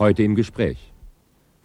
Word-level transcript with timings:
Heute 0.00 0.22
im 0.22 0.34
Gespräch. 0.34 0.94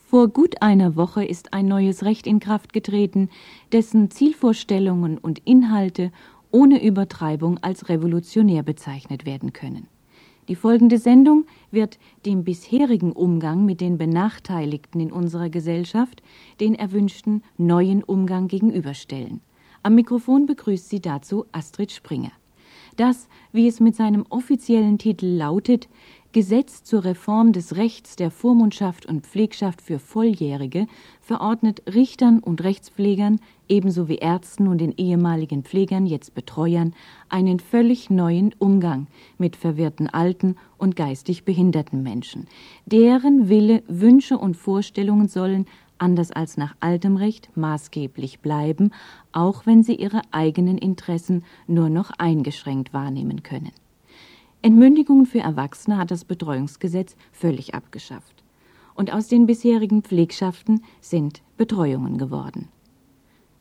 Vor 0.09 0.27
gut 0.27 0.61
einer 0.61 0.97
Woche 0.97 1.23
ist 1.23 1.54
ein 1.54 1.70
neues 1.70 2.04
Recht 2.04 2.27
in 2.27 2.41
Kraft 2.41 2.73
getreten, 2.73 3.29
dessen 3.71 4.11
Zielvorstellungen 4.11 5.17
und 5.17 5.39
Inhalte 5.45 6.11
ohne 6.52 6.84
Übertreibung 6.84 7.59
als 7.59 7.88
revolutionär 7.88 8.61
bezeichnet 8.61 9.25
werden 9.25 9.53
können. 9.53 9.88
Die 10.49 10.55
folgende 10.55 10.98
Sendung 10.98 11.45
wird 11.71 11.98
dem 12.25 12.43
bisherigen 12.43 13.13
Umgang 13.13 13.63
mit 13.63 13.79
den 13.79 13.98
Benachteiligten 13.98 14.99
in 14.99 15.13
unserer 15.13 15.49
Gesellschaft 15.49 16.22
den 16.59 16.75
erwünschten 16.75 17.41
neuen 17.58 18.03
Umgang 18.03 18.49
gegenüberstellen. 18.49 19.39
Am 19.81 19.95
Mikrofon 19.95 20.45
begrüßt 20.45 20.89
sie 20.89 20.99
dazu 20.99 21.45
Astrid 21.53 21.94
Springer. 21.94 22.33
Das, 22.97 23.27
wie 23.52 23.67
es 23.67 23.80
mit 23.80 23.95
seinem 23.95 24.25
offiziellen 24.30 24.97
Titel 24.97 25.25
lautet, 25.25 25.88
Gesetz 26.35 26.84
zur 26.84 27.05
Reform 27.05 27.53
des 27.53 27.77
Rechts 27.77 28.17
der 28.17 28.30
Vormundschaft 28.30 29.05
und 29.05 29.25
Pflegschaft 29.25 29.81
für 29.81 29.99
Volljährige 29.99 30.85
verordnet 31.21 31.81
Richtern 31.88 32.39
und 32.39 32.61
Rechtspflegern 32.61 33.39
ebenso 33.70 34.09
wie 34.09 34.17
Ärzten 34.17 34.67
und 34.67 34.80
den 34.80 34.91
ehemaligen 34.98 35.63
Pflegern, 35.63 36.05
jetzt 36.05 36.35
Betreuern, 36.35 36.94
einen 37.30 37.61
völlig 37.61 38.09
neuen 38.09 38.53
Umgang 38.59 39.08
mit 39.38 39.55
verwirrten 39.55 40.09
alten 40.09 40.58
und 40.77 40.98
geistig 40.98 41.45
behinderten 41.45 42.03
Menschen. 42.03 42.47
Deren 42.86 43.47
Wille, 43.47 43.81
Wünsche 43.88 44.38
und 44.38 44.58
Vorstellungen 44.58 45.30
sollen 45.30 45.66
anders 45.99 46.31
als 46.31 46.58
nach 46.58 46.75
altem 46.81 47.16
Recht 47.16 47.47
maßgeblich 47.56 48.41
bleiben, 48.41 48.91
auch 49.31 49.66
wenn 49.66 49.83
sie 49.83 49.95
ihre 49.95 50.22
eigenen 50.31 50.78
Interessen 50.78 51.45
nur 51.66 51.88
noch 51.88 52.11
eingeschränkt 52.17 52.91
wahrnehmen 52.91 53.41
können. 53.41 53.72
Entmündigungen 54.66 55.27
für 55.27 55.41
Erwachsene 55.41 55.99
hat 55.99 56.09
das 56.09 56.25
Betreuungsgesetz 56.25 57.16
völlig 57.31 57.75
abgeschafft. 57.75 58.44
Und 58.95 59.13
aus 59.13 59.27
den 59.27 59.45
bisherigen 59.45 60.02
Pflegschaften 60.02 60.81
sind 61.02 61.44
Betreuungen 61.55 62.17
geworden. 62.17 62.69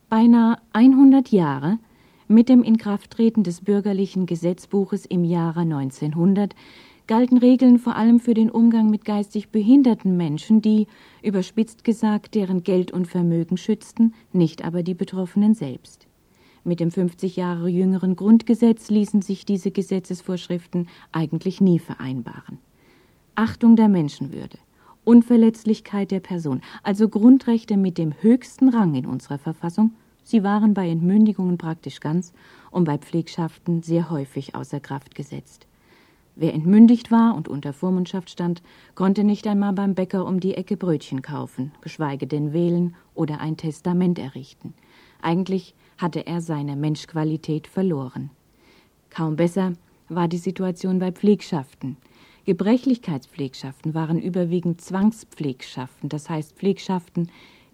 Beinahe 0.08 0.56
100 0.72 1.28
Jahre 1.28 1.78
mit 2.26 2.48
dem 2.48 2.62
Inkrafttreten 2.62 3.42
des 3.42 3.60
bürgerlichen 3.60 4.24
Gesetzbuches 4.24 5.04
im 5.04 5.24
Jahre 5.24 5.60
1900 5.60 6.54
galten 7.06 7.36
Regeln 7.36 7.78
vor 7.78 7.96
allem 7.96 8.18
für 8.18 8.32
den 8.32 8.48
Umgang 8.48 8.88
mit 8.88 9.04
geistig 9.04 9.50
behinderten 9.50 10.16
Menschen, 10.16 10.62
die, 10.62 10.86
überspitzt 11.22 11.84
gesagt, 11.84 12.34
deren 12.34 12.62
Geld 12.62 12.92
und 12.92 13.08
Vermögen 13.08 13.58
schützten, 13.58 14.14
nicht 14.32 14.64
aber 14.64 14.82
die 14.82 14.94
Betroffenen 14.94 15.52
selbst. 15.52 16.06
Mit 16.66 16.80
dem 16.80 16.90
50 16.90 17.36
Jahre 17.36 17.68
jüngeren 17.68 18.16
Grundgesetz 18.16 18.88
ließen 18.88 19.20
sich 19.20 19.44
diese 19.44 19.70
Gesetzesvorschriften 19.70 20.88
eigentlich 21.12 21.60
nie 21.60 21.78
vereinbaren. 21.78 22.58
Achtung 23.34 23.76
der 23.76 23.88
Menschenwürde, 23.88 24.56
Unverletzlichkeit 25.04 26.10
der 26.10 26.20
Person, 26.20 26.62
also 26.82 27.10
Grundrechte 27.10 27.76
mit 27.76 27.98
dem 27.98 28.14
höchsten 28.18 28.70
Rang 28.70 28.94
in 28.94 29.04
unserer 29.04 29.36
Verfassung, 29.36 29.92
sie 30.22 30.42
waren 30.42 30.72
bei 30.72 30.88
Entmündigungen 30.88 31.58
praktisch 31.58 32.00
ganz 32.00 32.32
und 32.70 32.84
bei 32.84 32.96
Pflegschaften 32.96 33.82
sehr 33.82 34.08
häufig 34.08 34.54
außer 34.54 34.80
Kraft 34.80 35.14
gesetzt. 35.14 35.66
Wer 36.34 36.54
entmündigt 36.54 37.10
war 37.10 37.36
und 37.36 37.46
unter 37.46 37.74
Vormundschaft 37.74 38.30
stand, 38.30 38.62
konnte 38.94 39.22
nicht 39.22 39.46
einmal 39.46 39.74
beim 39.74 39.94
Bäcker 39.94 40.24
um 40.26 40.40
die 40.40 40.54
Ecke 40.54 40.78
Brötchen 40.78 41.20
kaufen, 41.20 41.72
geschweige 41.82 42.26
denn 42.26 42.54
wählen 42.54 42.96
oder 43.14 43.40
ein 43.40 43.58
Testament 43.58 44.18
errichten. 44.18 44.72
Eigentlich 45.20 45.74
hatte 46.04 46.26
er 46.26 46.42
seine 46.42 46.76
Menschqualität 46.76 47.66
verloren. 47.66 48.28
Kaum 49.08 49.36
besser 49.36 49.72
war 50.10 50.28
die 50.28 50.36
Situation 50.36 50.98
bei 50.98 51.12
Pflegschaften. 51.12 51.96
Gebrechlichkeitspflegschaften 52.44 53.94
waren 53.94 54.20
überwiegend 54.20 54.82
Zwangspflegschaften, 54.82 56.10
das 56.10 56.28
heißt 56.28 56.56
Pflegschaften, 56.56 57.30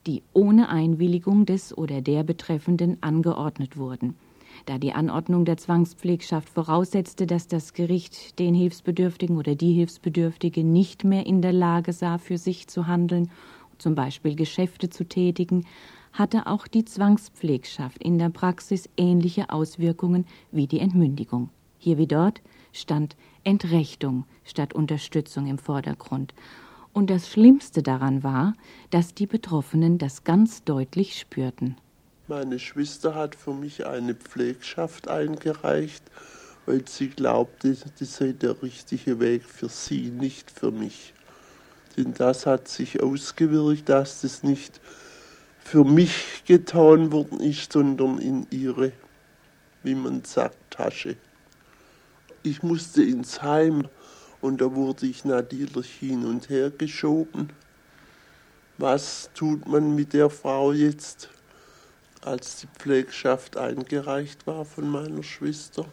die 0.07 0.23
ohne 0.33 0.69
Einwilligung 0.69 1.45
des 1.45 1.77
oder 1.77 2.03
der 2.03 2.23
Betreffenden 2.23 2.99
angeordnet 3.01 3.77
wurden. 3.77 4.15
Da 4.67 4.79
die 4.79 4.93
Anordnung 4.93 5.45
der 5.45 5.57
Zwangspflegschaft 5.57 6.49
voraussetzte, 6.49 7.27
dass 7.27 7.49
das 7.49 7.73
Gericht 7.73 8.39
den 8.39 8.55
Hilfsbedürftigen 8.55 9.39
oder 9.39 9.57
die 9.57 9.73
Hilfsbedürftige 9.73 10.63
nicht 10.63 11.03
mehr 11.03 11.27
in 11.27 11.43
der 11.43 11.53
Lage 11.53 11.93
sah, 11.93 12.19
für 12.19 12.39
sich 12.39 12.69
zu 12.69 12.87
handeln, 12.87 13.29
zum 13.79 13.97
Beispiel 13.97 14.37
Geschäfte 14.37 14.89
zu 14.89 15.05
tätigen, 15.05 15.67
hatte 16.13 16.47
auch 16.47 16.67
die 16.67 16.85
Zwangspflegschaft 16.85 18.03
in 18.03 18.19
der 18.19 18.31
Praxis 18.31 18.89
ähnliche 18.97 19.51
Auswirkungen 19.51 20.27
wie 20.51 20.67
die 20.67 20.81
Entmündigung. 20.81 21.51
Hier 21.79 21.99
wie 21.99 22.07
dort 22.07 22.41
stand 22.73 23.17
Entrechtung 23.45 24.25
statt 24.45 24.75
Unterstützung 24.75 25.47
im 25.47 25.59
Vordergrund. 25.59 26.35
Und 26.93 27.09
das 27.09 27.29
Schlimmste 27.29 27.83
daran 27.83 28.23
war, 28.23 28.55
dass 28.91 29.15
die 29.15 29.27
Betroffenen 29.27 29.99
das 29.99 30.25
ganz 30.25 30.65
deutlich 30.65 31.19
spürten. 31.19 31.77
Meine 32.27 32.59
Schwester 32.59 33.15
hat 33.15 33.35
für 33.35 33.55
mich 33.55 33.87
eine 33.87 34.15
Pflegschaft 34.15 35.09
eingereicht, 35.09 36.05
weil 36.67 36.87
sie 36.87 37.09
glaubte, 37.09 37.77
das 37.99 38.17
sei 38.17 38.33
der 38.33 38.63
richtige 38.63 39.19
Weg 39.21 39.45
für 39.45 39.69
sie, 39.69 40.11
nicht 40.11 40.51
für 40.51 40.71
mich. 40.71 41.15
Denn 41.97 42.15
das 42.15 42.47
hat 42.47 42.69
sich 42.69 43.03
ausgewirkt, 43.03 43.89
dass 43.89 44.21
das 44.21 44.43
nicht 44.43 44.81
für 45.71 45.85
mich 45.85 46.43
getan 46.47 47.13
worden 47.13 47.39
ist, 47.39 47.73
sondern 47.73 48.19
in 48.19 48.45
ihre, 48.51 48.91
wie 49.85 49.95
man 49.95 50.25
sagt, 50.25 50.59
Tasche. 50.69 51.17
Ich 52.43 52.65
musste 52.65 53.05
ins 53.05 53.41
Heim 53.41 53.87
und 54.41 54.61
da 54.61 54.75
wurde 54.75 55.07
ich 55.07 55.25
natürlich 55.25 55.89
hin 55.93 56.25
und 56.25 56.49
her 56.49 56.71
geschoben. 56.71 57.51
Was 58.79 59.31
tut 59.33 59.69
man 59.69 59.95
mit 59.95 60.13
der 60.13 60.29
Frau 60.29 60.73
jetzt, 60.73 61.29
als 62.21 62.57
die 62.57 62.69
Pflegschaft 62.77 63.57
eingereicht 63.57 64.49
war 64.49 64.65
von 64.65 64.89
meiner 64.89 65.23
Schwester? 65.23 65.85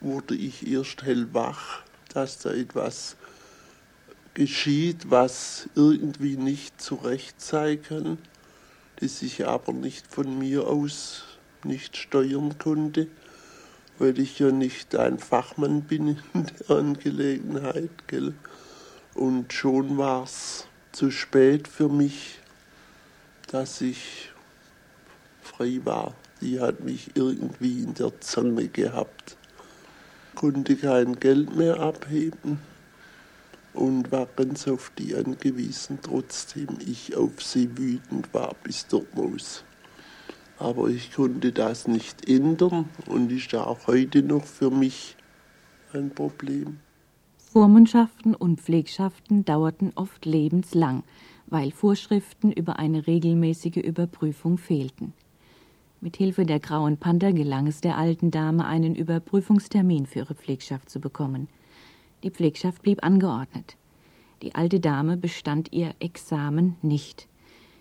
Wurde 0.00 0.34
ich 0.34 0.70
erst 0.70 1.04
hellwach, 1.04 1.84
dass 2.12 2.38
da 2.38 2.50
etwas 2.50 3.16
geschieht, 4.38 5.10
was 5.10 5.68
irgendwie 5.74 6.36
nicht 6.36 6.80
zurecht 6.80 7.40
sein 7.40 7.82
kann, 7.82 8.18
das 9.00 9.20
ich 9.20 9.48
aber 9.48 9.72
nicht 9.72 10.06
von 10.06 10.38
mir 10.38 10.68
aus 10.68 11.24
nicht 11.64 11.96
steuern 11.96 12.56
konnte, 12.56 13.08
weil 13.98 14.16
ich 14.20 14.38
ja 14.38 14.52
nicht 14.52 14.94
ein 14.94 15.18
Fachmann 15.18 15.82
bin 15.82 16.18
in 16.34 16.46
der 16.46 16.76
Angelegenheit. 16.76 17.90
Gell? 18.06 18.32
Und 19.16 19.52
schon 19.52 19.98
war 19.98 20.22
es 20.22 20.68
zu 20.92 21.10
spät 21.10 21.66
für 21.66 21.88
mich, 21.88 22.38
dass 23.48 23.80
ich 23.80 24.30
frei 25.42 25.80
war. 25.82 26.14
Die 26.40 26.60
hat 26.60 26.84
mich 26.84 27.10
irgendwie 27.16 27.82
in 27.82 27.94
der 27.94 28.20
Zange 28.20 28.68
gehabt. 28.68 29.36
Konnte 30.36 30.76
kein 30.76 31.18
Geld 31.18 31.56
mehr 31.56 31.80
abheben 31.80 32.60
und 33.78 34.10
war 34.10 34.26
ganz 34.26 34.66
auf 34.66 34.92
die 34.98 35.14
angewiesen, 35.14 35.98
trotzdem 36.02 36.68
ich 36.84 37.16
auf 37.16 37.42
sie 37.42 37.78
wütend 37.78 38.32
war 38.34 38.54
bis 38.62 38.86
dort 38.88 39.14
los. 39.14 39.64
Aber 40.58 40.88
ich 40.88 41.12
konnte 41.12 41.52
das 41.52 41.86
nicht 41.86 42.28
ändern 42.28 42.88
und 43.06 43.30
ist 43.30 43.54
auch 43.54 43.86
heute 43.86 44.22
noch 44.22 44.44
für 44.44 44.70
mich 44.70 45.16
ein 45.92 46.10
Problem. 46.10 46.80
Vormundschaften 47.38 48.34
und 48.34 48.60
Pflegschaften 48.60 49.44
dauerten 49.44 49.92
oft 49.94 50.26
lebenslang, 50.26 51.04
weil 51.46 51.70
Vorschriften 51.70 52.52
über 52.52 52.78
eine 52.78 53.06
regelmäßige 53.06 53.76
Überprüfung 53.76 54.58
fehlten. 54.58 55.14
Mit 56.00 56.16
Hilfe 56.16 56.44
der 56.44 56.60
Grauen 56.60 56.98
Panther 56.98 57.32
gelang 57.32 57.66
es 57.66 57.80
der 57.80 57.96
alten 57.96 58.30
Dame, 58.30 58.66
einen 58.66 58.94
Überprüfungstermin 58.94 60.06
für 60.06 60.20
ihre 60.20 60.34
Pflegschaft 60.34 60.90
zu 60.90 61.00
bekommen. 61.00 61.48
Die 62.22 62.30
Pflegschaft 62.30 62.82
blieb 62.82 63.04
angeordnet. 63.04 63.76
Die 64.42 64.54
alte 64.54 64.80
Dame 64.80 65.16
bestand 65.16 65.72
ihr 65.72 65.94
Examen 66.00 66.76
nicht. 66.82 67.28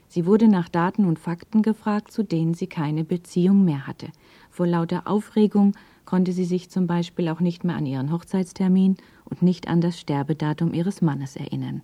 Sie 0.08 0.26
wurde 0.26 0.48
nach 0.48 0.70
Daten 0.70 1.06
und 1.06 1.20
Fakten 1.20 1.62
gefragt, 1.62 2.12
zu 2.12 2.24
denen 2.24 2.54
sie 2.54 2.68
keine 2.68 3.04
Beziehung 3.04 3.66
mehr 3.66 3.88
hatte. 3.88 4.08
Vor 4.50 4.68
lauter 4.68 5.08
Aufregung 5.08 5.74
konnte 6.06 6.32
sie 6.32 6.46
sich 6.46 6.70
zum 6.70 6.88
Beispiel 6.88 7.28
auch 7.30 7.42
nicht 7.42 7.64
mehr 7.64 7.76
an 7.76 7.86
ihren 7.86 8.12
Hochzeitstermin 8.12 8.96
und 9.26 9.42
nicht 9.42 9.68
an 9.68 9.82
das 9.82 10.00
Sterbedatum 10.00 10.74
ihres 10.74 11.02
Mannes 11.02 11.36
erinnern. 11.36 11.82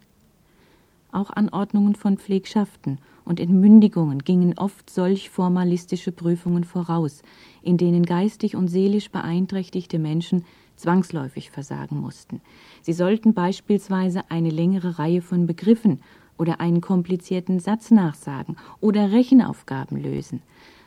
Auch 1.11 1.29
Anordnungen 1.29 1.94
von 1.94 2.17
Pflegschaften 2.17 2.97
und 3.25 3.39
Entmündigungen 3.39 4.19
gingen 4.19 4.57
oft 4.57 4.89
solch 4.89 5.29
formalistische 5.29 6.11
Prüfungen 6.11 6.63
voraus, 6.63 7.21
in 7.61 7.77
denen 7.77 8.03
geistig 8.03 8.55
und 8.55 8.67
seelisch 8.67 9.11
beeinträchtigte 9.11 10.00
Menschen 10.00 10.44
zwangsläufig 10.75 11.51
versagen 11.51 11.99
mussten. 11.99 12.41
Sie 12.81 12.93
sollten 12.93 13.33
beispielsweise 13.33 14.29
eine 14.29 14.49
längere 14.49 14.99
Reihe 14.99 15.21
von 15.21 15.45
Begriffen 15.45 16.01
oder 16.37 16.59
einen 16.59 16.81
komplizierten 16.81 17.59
Satz 17.59 17.91
nachsagen 17.91 18.57
oder 18.79 19.11
Rechenaufgaben 19.11 20.01
lösen. 20.01 20.41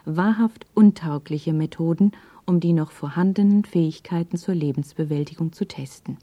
Wahrhaft 0.05 0.67
untaugliche 0.75 1.53
Methoden, 1.53 2.13
um 2.45 2.61
die 2.61 2.73
noch 2.73 2.93
vorhandenen 2.93 3.65
Fähigkeiten 3.65 4.37
zur 4.37 4.55
Lebensbewältigung 4.55 5.53
zu 5.53 5.67
testen. 5.67 6.19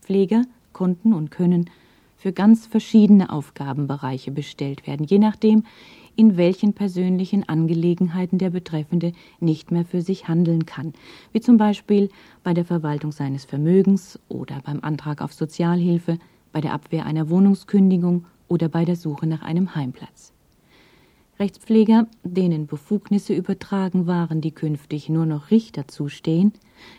Pfleger 0.00 0.44
konnten 0.72 1.12
und 1.12 1.30
können 1.30 1.70
für 2.16 2.32
ganz 2.32 2.66
verschiedene 2.66 3.30
Aufgabenbereiche 3.30 4.30
bestellt 4.30 4.86
werden, 4.86 5.06
je 5.06 5.18
nachdem, 5.18 5.64
in 6.16 6.36
welchen 6.36 6.74
persönlichen 6.74 7.48
Angelegenheiten 7.48 8.38
der 8.38 8.50
Betreffende 8.50 9.12
nicht 9.40 9.70
mehr 9.70 9.84
für 9.84 10.02
sich 10.02 10.28
handeln 10.28 10.66
kann, 10.66 10.92
wie 11.32 11.40
zum 11.40 11.56
Beispiel 11.56 12.08
bei 12.42 12.54
der 12.54 12.64
Verwaltung 12.64 13.12
seines 13.12 13.44
Vermögens 13.44 14.18
oder 14.28 14.60
beim 14.64 14.80
Antrag 14.82 15.22
auf 15.22 15.32
Sozialhilfe, 15.32 16.18
bei 16.52 16.60
der 16.60 16.72
Abwehr 16.72 17.06
einer 17.06 17.30
Wohnungskündigung 17.30 18.26
oder 18.48 18.68
bei 18.68 18.84
der 18.84 18.96
Suche 18.96 19.26
nach 19.26 19.42
einem 19.42 19.74
Heimplatz. 19.74 20.32
Rechtspfleger, 21.38 22.06
denen 22.22 22.66
Befugnisse 22.66 23.34
übertragen 23.34 24.06
waren, 24.06 24.40
die 24.40 24.52
künftig 24.52 25.08
nur 25.08 25.26
noch 25.26 25.50
Richter 25.50 25.88
zustehen, 25.88 26.52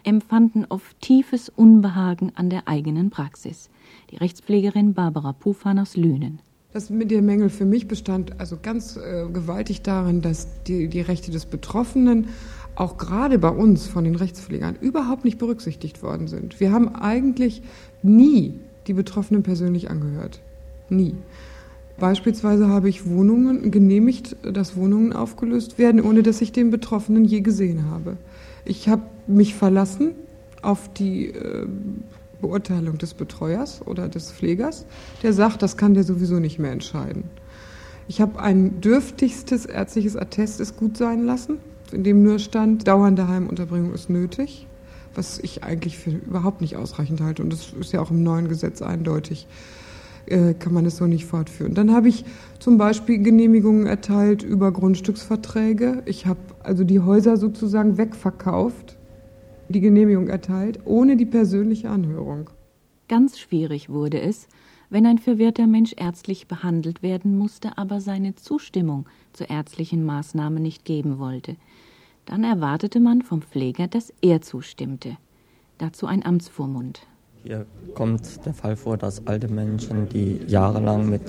empfanden 0.04 0.65
oft 0.68 1.00
tiefes 1.00 1.50
Unbehagen 1.50 2.31
an 2.36 2.50
der 2.50 2.68
eigenen 2.68 3.10
Praxis. 3.10 3.69
Die 4.12 4.18
Rechtspflegerin 4.18 4.95
Barbara 4.95 5.33
Pufan 5.33 5.80
aus 5.80 5.95
Lünen. 5.95 6.39
Das 6.74 6.90
mit 6.90 7.12
der 7.12 7.22
Mängel 7.22 7.50
für 7.50 7.66
mich 7.66 7.88
bestand 7.88 8.40
also 8.40 8.58
ganz 8.60 8.98
äh, 8.98 9.28
gewaltig 9.31 9.84
darin, 9.84 10.22
dass 10.22 10.48
die, 10.66 10.88
die 10.88 11.02
Rechte 11.02 11.30
des 11.30 11.46
Betroffenen 11.46 12.30
auch 12.74 12.98
gerade 12.98 13.38
bei 13.38 13.50
uns 13.50 13.88
von 13.88 14.04
den 14.04 14.16
Rechtspflegern 14.16 14.78
überhaupt 14.81 15.24
nicht 15.24 15.38
berücksichtigt 15.38 16.02
worden 16.02 16.28
sind. 16.28 16.60
Wir 16.60 16.72
haben 16.72 16.96
eigentlich 16.96 17.62
nie 18.02 18.56
die 18.88 18.94
Betroffenen 18.94 19.44
persönlich 19.44 19.92
angehört. 19.92 20.40
Nie. 20.90 21.14
Beispielsweise 22.00 22.68
habe 22.68 22.90
ich 22.90 23.08
Wohnungen 23.08 23.70
genehmigt, 23.70 24.36
dass 24.42 24.75
Wohnungen 24.75 25.14
aufgelöst 25.14 25.78
werden, 25.78 26.02
ohne 26.02 26.24
dass 26.24 26.42
ich 26.42 26.52
den 26.52 26.72
Betroffenen 26.72 27.24
je 27.24 27.42
gesehen 27.42 27.86
habe. 27.92 28.18
Ich 28.66 28.90
habe 28.90 29.04
mich 29.28 29.54
verlassen 29.54 30.12
auf 30.64 30.92
die 30.92 31.28
äh, 31.28 31.68
Beurteilung 32.44 33.00
des 33.00 33.16
Betreuers 33.16 33.81
oder 33.88 34.07
des 34.07 34.31
Pflegers, 34.31 34.86
der 35.24 35.34
sagt, 35.34 35.63
das 35.63 35.78
kann 35.78 35.95
der 35.95 36.04
sowieso 36.04 36.40
nicht 36.40 36.60
mehr 36.60 36.72
entscheiden. 36.72 37.24
Ich 38.07 38.22
habe 38.22 38.40
ein 38.40 38.81
dürftigstes 38.81 39.66
ärztliches 39.66 40.16
Attest 40.16 40.60
es 40.60 40.75
gut 40.75 40.98
sein 40.98 41.24
lassen, 41.24 41.57
in 41.92 42.04
dem 42.04 42.22
nur 42.22 42.38
stand, 42.40 42.88
dauernde 42.88 43.28
Heimunterbringung 43.28 43.94
ist 43.94 44.10
nötig, 44.10 44.68
was 45.16 45.40
ich 45.40 45.63
eigentlich 45.63 45.98
für 45.98 46.12
überhaupt 46.12 46.62
nicht 46.62 46.75
ausreichend 46.75 47.22
halte. 47.22 47.42
Und 47.44 47.54
das 47.54 47.72
ist 47.80 47.94
ja 47.94 48.01
auch 48.01 48.12
im 48.12 48.24
neuen 48.24 48.50
Gesetz 48.50 48.81
eindeutig, 48.81 49.48
äh, 50.25 50.54
kann 50.54 50.74
man 50.74 50.86
es 50.86 50.98
so 50.98 51.07
nicht 51.07 51.25
fortführen. 51.25 51.74
Dann 51.75 51.92
habe 51.92 52.10
ich 52.10 52.25
zum 52.60 52.78
Beispiel 52.78 53.19
Genehmigungen 53.19 53.86
erteilt 53.86 54.44
über 54.44 54.72
Grundstücksverträge. 54.72 56.04
Ich 56.06 56.25
habe 56.25 56.39
also 56.62 56.84
die 56.84 57.00
Häuser 57.00 57.38
sozusagen 57.38 57.98
wegverkauft 57.98 58.98
die 59.69 59.80
Genehmigung 59.80 60.27
erteilt, 60.27 60.80
ohne 60.86 61.18
die 61.18 61.25
persönliche 61.25 61.89
Anhörung. 61.89 62.50
Ganz 63.07 63.39
schwierig 63.39 63.89
wurde 63.89 64.21
es, 64.21 64.48
wenn 64.89 65.06
ein 65.06 65.18
verwirrter 65.18 65.68
Mensch 65.68 65.94
ärztlich 65.98 66.48
behandelt 66.48 67.01
werden 67.01 67.38
musste, 67.38 67.77
aber 67.77 68.00
seine 68.00 68.36
Zustimmung 68.36 69.07
zur 69.33 69.50
ärztlichen 69.50 70.06
Maßnahme 70.06 70.60
nicht 70.60 70.86
geben 70.86 71.19
wollte. 71.19 71.56
Dann 72.25 72.44
erwartete 72.44 73.00
man 73.00 73.21
vom 73.21 73.42
Pfleger, 73.42 73.88
dass 73.88 74.13
er 74.21 74.42
zustimmte. 74.42 75.18
Dazu 75.77 76.06
ein 76.06 76.25
Amtsvormund. 76.25 77.07
Hier 77.45 77.66
kommt 77.94 78.45
der 78.45 78.54
Fall 78.54 78.78
vor, 78.78 78.95
dass 78.95 79.28
alte 79.28 79.50
Menschen, 79.50 80.07
die 80.07 80.40
jahrelang 80.48 81.10
mit 81.10 81.24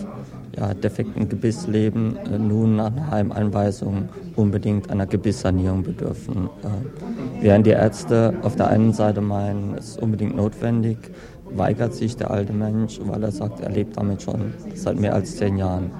ja, 0.56 0.72
defekten 0.72 1.28
Gebiss 1.28 1.66
leben, 1.66 2.16
äh, 2.32 2.38
nun 2.38 2.76
nach 2.76 2.92
einer 2.92 3.10
Heimeinweisung 3.10 4.08
unbedingt 4.36 4.92
einer 4.92 5.06
Gebisssanierung 5.06 5.82
bedürfen. 5.82 6.48
Äh, 6.62 7.42
während 7.42 7.66
die 7.66 7.70
Ärzte 7.70 8.32
auf 8.42 8.54
der 8.54 8.68
einen 8.68 8.92
Seite 8.92 9.20
meinen, 9.22 9.74
es 9.76 9.88
ist 9.88 10.02
unbedingt 10.02 10.36
notwendig, 10.36 10.98
weigert 11.50 11.94
sich 11.94 12.16
der 12.16 12.30
alte 12.30 12.52
Mensch, 12.52 13.00
weil 13.02 13.24
er 13.24 13.32
sagt, 13.32 13.58
er 13.58 13.70
lebt 13.70 13.96
damit 13.96 14.22
schon 14.22 14.54
seit 14.76 15.00
mehr 15.00 15.14
als 15.14 15.36
zehn 15.36 15.56
Jahren. 15.56 15.90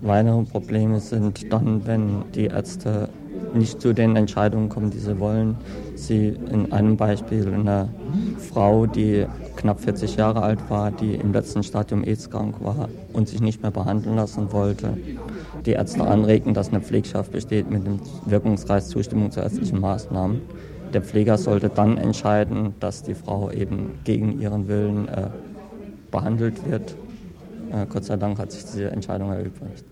Weitere 0.00 0.42
Probleme 0.42 0.98
sind 0.98 1.52
dann, 1.52 1.86
wenn 1.86 2.24
die 2.34 2.46
Ärzte 2.46 3.08
nicht 3.54 3.80
zu 3.80 3.92
den 3.92 4.16
Entscheidungen 4.16 4.68
kommen, 4.68 4.90
die 4.90 4.98
sie 4.98 5.18
wollen. 5.18 5.56
Sie 5.94 6.28
in 6.50 6.72
einem 6.72 6.96
Beispiel 6.96 7.46
eine 7.52 7.88
Frau, 8.38 8.86
die 8.86 9.26
knapp 9.56 9.80
40 9.80 10.16
Jahre 10.16 10.42
alt 10.42 10.70
war, 10.70 10.90
die 10.90 11.14
im 11.14 11.32
letzten 11.32 11.62
Stadium 11.62 12.04
AIDS-krank 12.04 12.56
war 12.60 12.88
und 13.12 13.28
sich 13.28 13.40
nicht 13.40 13.62
mehr 13.62 13.70
behandeln 13.70 14.16
lassen 14.16 14.52
wollte. 14.52 14.96
Die 15.66 15.72
Ärzte 15.72 16.06
anregen, 16.06 16.54
dass 16.54 16.68
eine 16.68 16.80
Pflegschaft 16.80 17.32
besteht 17.32 17.70
mit 17.70 17.86
dem 17.86 18.00
Wirkungskreis 18.24 18.88
Zustimmung 18.88 19.30
zu 19.30 19.40
ärztlichen 19.40 19.80
Maßnahmen. 19.80 20.40
Der 20.92 21.02
Pfleger 21.02 21.36
sollte 21.36 21.68
dann 21.68 21.98
entscheiden, 21.98 22.74
dass 22.80 23.02
die 23.02 23.14
Frau 23.14 23.50
eben 23.50 23.98
gegen 24.04 24.40
ihren 24.40 24.68
Willen 24.68 25.08
äh, 25.08 25.28
behandelt 26.10 26.68
wird. 26.68 26.94
Äh, 27.70 27.86
Gott 27.86 28.04
sei 28.04 28.16
Dank 28.16 28.38
hat 28.38 28.52
sich 28.52 28.64
diese 28.64 28.90
Entscheidung 28.90 29.30
erübrigt. 29.30 29.84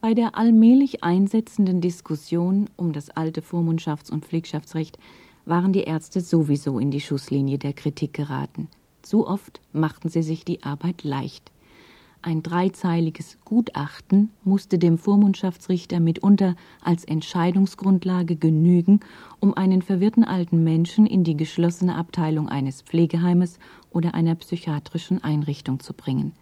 Bei 0.00 0.14
der 0.14 0.36
allmählich 0.36 1.02
einsetzenden 1.02 1.80
Diskussion 1.80 2.68
um 2.76 2.92
das 2.92 3.10
alte 3.10 3.40
Vormundschafts- 3.40 4.12
und 4.12 4.24
Pflegschaftsrecht 4.24 4.98
waren 5.46 5.72
die 5.72 5.84
Ärzte 5.84 6.20
sowieso 6.20 6.78
in 6.78 6.90
die 6.90 7.00
Schusslinie 7.00 7.58
der 7.58 7.72
Kritik 7.72 8.12
geraten. 8.12 8.68
Zu 9.02 9.26
oft 9.26 9.60
machten 9.72 10.08
sie 10.08 10.22
sich 10.22 10.44
die 10.44 10.62
Arbeit 10.64 11.04
leicht. 11.04 11.50
Ein 12.22 12.42
dreizeiliges 12.42 13.38
Gutachten 13.44 14.30
musste 14.42 14.78
dem 14.80 14.98
Vormundschaftsrichter 14.98 16.00
mitunter 16.00 16.56
als 16.82 17.04
Entscheidungsgrundlage 17.04 18.34
genügen, 18.34 18.98
um 19.38 19.54
einen 19.54 19.80
verwirrten 19.80 20.24
alten 20.24 20.64
Menschen 20.64 21.06
in 21.06 21.22
die 21.22 21.36
geschlossene 21.36 21.94
Abteilung 21.94 22.48
eines 22.48 22.82
Pflegeheimes 22.82 23.60
oder 23.90 24.14
einer 24.14 24.34
psychiatrischen 24.34 25.22
Einrichtung 25.22 25.78
zu 25.78 25.94
bringen. 25.94 26.32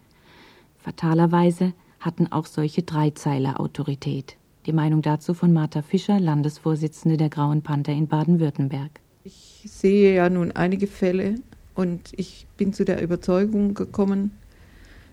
Fatalerweise 0.79 1.73
hatten 1.99 2.31
auch 2.31 2.47
solche 2.47 2.81
Dreizeiler 2.81 3.59
Autorität. 3.59 4.37
Die 4.65 4.73
Meinung 4.73 5.03
dazu 5.03 5.35
von 5.35 5.53
Martha 5.53 5.83
Fischer, 5.83 6.19
Landesvorsitzende 6.19 7.17
der 7.17 7.29
Grauen 7.29 7.61
Panther 7.61 7.93
in 7.93 8.07
Baden-Württemberg. 8.07 8.99
Ich 9.23 9.63
sehe 9.67 10.15
ja 10.15 10.27
nun 10.27 10.53
einige 10.53 10.87
Fälle 10.87 11.35
und 11.75 12.13
ich 12.15 12.47
bin 12.57 12.73
zu 12.73 12.83
der 12.83 12.99
Überzeugung 13.03 13.75
gekommen, 13.75 14.31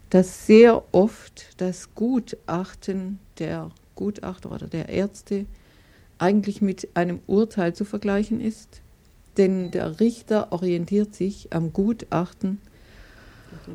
dass 0.08 0.46
sehr 0.46 0.82
oft 0.93 1.61
das 1.61 1.94
Gutachten 1.94 3.18
der 3.38 3.71
Gutachter 3.94 4.52
oder 4.52 4.68
der 4.68 4.88
Ärzte 4.88 5.44
eigentlich 6.16 6.62
mit 6.62 6.88
einem 6.94 7.21
Urteil 7.26 7.75
zu 7.75 7.85
vergleichen 7.85 8.40
ist. 8.40 8.80
Denn 9.37 9.71
der 9.71 10.00
Richter 10.00 10.50
orientiert 10.52 11.14
sich 11.14 11.49
am 11.52 11.75
Gutachten. 11.75 12.59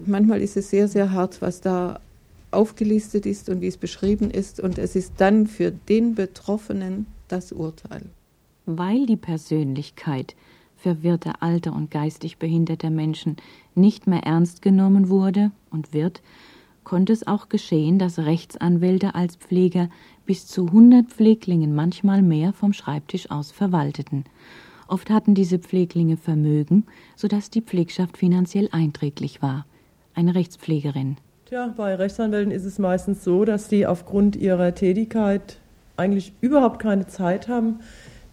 Manchmal 0.07 0.41
ist 0.41 0.57
es 0.57 0.71
sehr, 0.71 0.87
sehr 0.87 1.11
hart, 1.11 1.39
was 1.43 1.61
da 1.61 1.99
aufgelistet 2.51 3.25
ist 3.25 3.49
und 3.49 3.61
wie 3.61 3.67
es 3.67 3.77
beschrieben 3.77 4.31
ist. 4.31 4.59
Und 4.59 4.77
es 4.77 4.95
ist 4.95 5.13
dann 5.17 5.47
für 5.47 5.71
den 5.71 6.15
Betroffenen 6.15 7.07
das 7.27 7.51
Urteil. 7.51 8.03
Weil 8.65 9.05
die 9.05 9.17
Persönlichkeit 9.17 10.35
verwirrter 10.75 11.41
alter 11.41 11.73
und 11.73 11.91
geistig 11.91 12.37
behinderter 12.37 12.89
Menschen 12.89 13.37
nicht 13.75 14.07
mehr 14.07 14.23
ernst 14.23 14.61
genommen 14.61 15.09
wurde 15.09 15.51
und 15.71 15.93
wird, 15.93 16.21
konnte 16.83 17.11
es 17.11 17.27
auch 17.27 17.49
geschehen, 17.49 17.99
dass 17.99 18.19
Rechtsanwälte 18.19 19.15
als 19.15 19.35
Pfleger 19.35 19.89
bis 20.25 20.47
zu 20.47 20.67
100 20.67 21.07
Pfleglingen 21.07 21.75
manchmal 21.75 22.21
mehr 22.21 22.53
vom 22.53 22.73
Schreibtisch 22.73 23.29
aus 23.31 23.51
verwalteten. 23.51 24.23
Oft 24.87 25.09
hatten 25.09 25.33
diese 25.33 25.59
Pfleglinge 25.59 26.15
Vermögen, 26.15 26.85
sodass 27.15 27.49
die 27.49 27.61
Pflegschaft 27.61 28.17
finanziell 28.17 28.69
einträglich 28.71 29.41
war. 29.41 29.65
Eine 30.13 30.33
Rechtspflegerin 30.33 31.17
Tja, 31.47 31.73
bei 31.77 31.95
Rechtsanwälten 31.95 32.51
ist 32.51 32.65
es 32.65 32.77
meistens 32.77 33.23
so, 33.23 33.45
dass 33.45 33.69
die 33.69 33.87
aufgrund 33.87 34.35
ihrer 34.35 34.75
Tätigkeit 34.75 35.59
eigentlich 35.95 36.33
überhaupt 36.41 36.79
keine 36.79 37.07
Zeit 37.07 37.47
haben, 37.47 37.79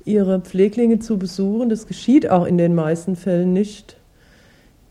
ihre 0.05 0.41
Pfleglinge 0.41 0.99
zu 0.99 1.17
besuchen. 1.17 1.69
Das 1.69 1.87
geschieht 1.87 2.29
auch 2.29 2.45
in 2.45 2.59
den 2.59 2.75
meisten 2.75 3.15
Fällen 3.15 3.53
nicht. 3.53 3.99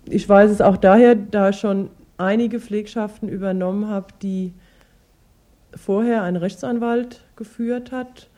Ich 0.06 0.30
weiß 0.30 0.52
es 0.52 0.62
auch 0.62 0.78
daher, 0.78 1.16
da 1.16 1.50
ich 1.50 1.58
schon 1.58 1.90
einige 2.18 2.62
Pflegschaften 2.62 3.28
übernommen 3.28 3.90
habe, 3.90 4.08
die 4.22 4.54
vorher 5.76 6.24
ein 6.24 6.38
Rechtsanwalt 6.38 7.20
geführt 7.36 7.92
hat. 7.92 8.30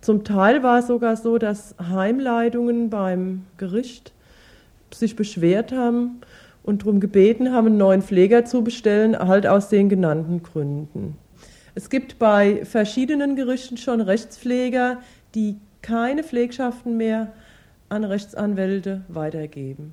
Zum 0.00 0.22
Teil 0.22 0.62
war 0.62 0.78
es 0.78 0.86
sogar 0.86 1.16
so, 1.16 1.38
dass 1.38 1.74
Heimleitungen 1.90 2.88
beim 2.88 3.46
Gericht 3.56 4.12
sich 4.94 5.16
beschwert 5.16 5.72
haben 5.72 6.20
und 6.66 6.82
darum 6.82 7.00
gebeten 7.00 7.52
haben, 7.52 7.68
einen 7.68 7.78
neuen 7.78 8.02
Pfleger 8.02 8.44
zu 8.44 8.62
bestellen, 8.62 9.18
halt 9.18 9.46
aus 9.46 9.68
den 9.68 9.88
genannten 9.88 10.42
Gründen. 10.42 11.16
Es 11.74 11.88
gibt 11.90 12.18
bei 12.18 12.64
verschiedenen 12.64 13.36
Gerichten 13.36 13.76
schon 13.76 14.00
Rechtspfleger, 14.00 14.98
die 15.34 15.56
keine 15.82 16.24
Pflegschaften 16.24 16.96
mehr 16.96 17.32
an 17.88 18.04
Rechtsanwälte 18.04 19.04
weitergeben. 19.08 19.92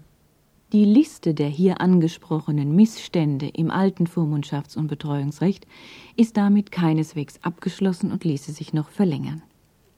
Die 0.72 0.86
Liste 0.86 1.36
der 1.36 1.50
hier 1.50 1.82
angesprochenen 1.82 2.76
Missstände 2.76 3.48
im 3.48 3.70
alten 3.70 4.08
Vormundschafts- 4.08 4.76
und 4.76 4.88
Betreuungsrecht 4.88 5.68
ist 6.16 6.36
damit 6.36 6.72
keineswegs 6.72 7.36
abgeschlossen 7.44 8.12
und 8.12 8.24
ließe 8.24 8.52
sich 8.52 8.74
noch 8.74 8.90
verlängern. 8.90 9.44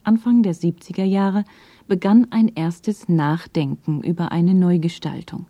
Anfang 0.04 0.44
der 0.44 0.54
70er 0.54 1.06
Jahre 1.06 1.46
begann 1.88 2.28
ein 2.32 2.52
erstes 2.54 3.08
Nachdenken 3.08 4.04
über 4.04 4.34
eine 4.34 4.54
Neugestaltung. 4.54 5.48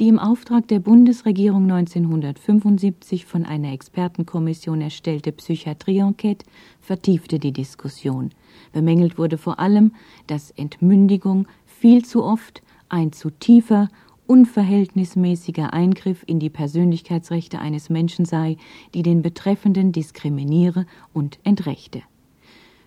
Die 0.00 0.08
im 0.08 0.18
Auftrag 0.18 0.66
der 0.66 0.80
Bundesregierung 0.80 1.70
1975 1.70 3.26
von 3.26 3.44
einer 3.44 3.72
Expertenkommission 3.72 4.80
erstellte 4.80 5.30
Psychiatrie-Enquete 5.30 6.44
vertiefte 6.80 7.38
die 7.38 7.52
Diskussion. 7.52 8.30
Bemängelt 8.72 9.18
wurde 9.18 9.38
vor 9.38 9.60
allem, 9.60 9.92
dass 10.26 10.50
Entmündigung 10.50 11.46
viel 11.64 12.04
zu 12.04 12.24
oft 12.24 12.62
ein 12.88 13.12
zu 13.12 13.30
tiefer, 13.30 13.88
unverhältnismäßiger 14.26 15.72
Eingriff 15.72 16.24
in 16.26 16.40
die 16.40 16.50
Persönlichkeitsrechte 16.50 17.60
eines 17.60 17.88
Menschen 17.88 18.24
sei, 18.24 18.56
die 18.94 19.04
den 19.04 19.22
Betreffenden 19.22 19.92
diskriminiere 19.92 20.86
und 21.12 21.38
entrechte. 21.44 22.02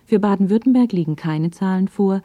Für 0.04 0.18
Baden-Württemberg 0.18 0.92
liegen 0.92 1.16
keine 1.16 1.52
Zahlen 1.52 1.88
vor, 1.88 2.22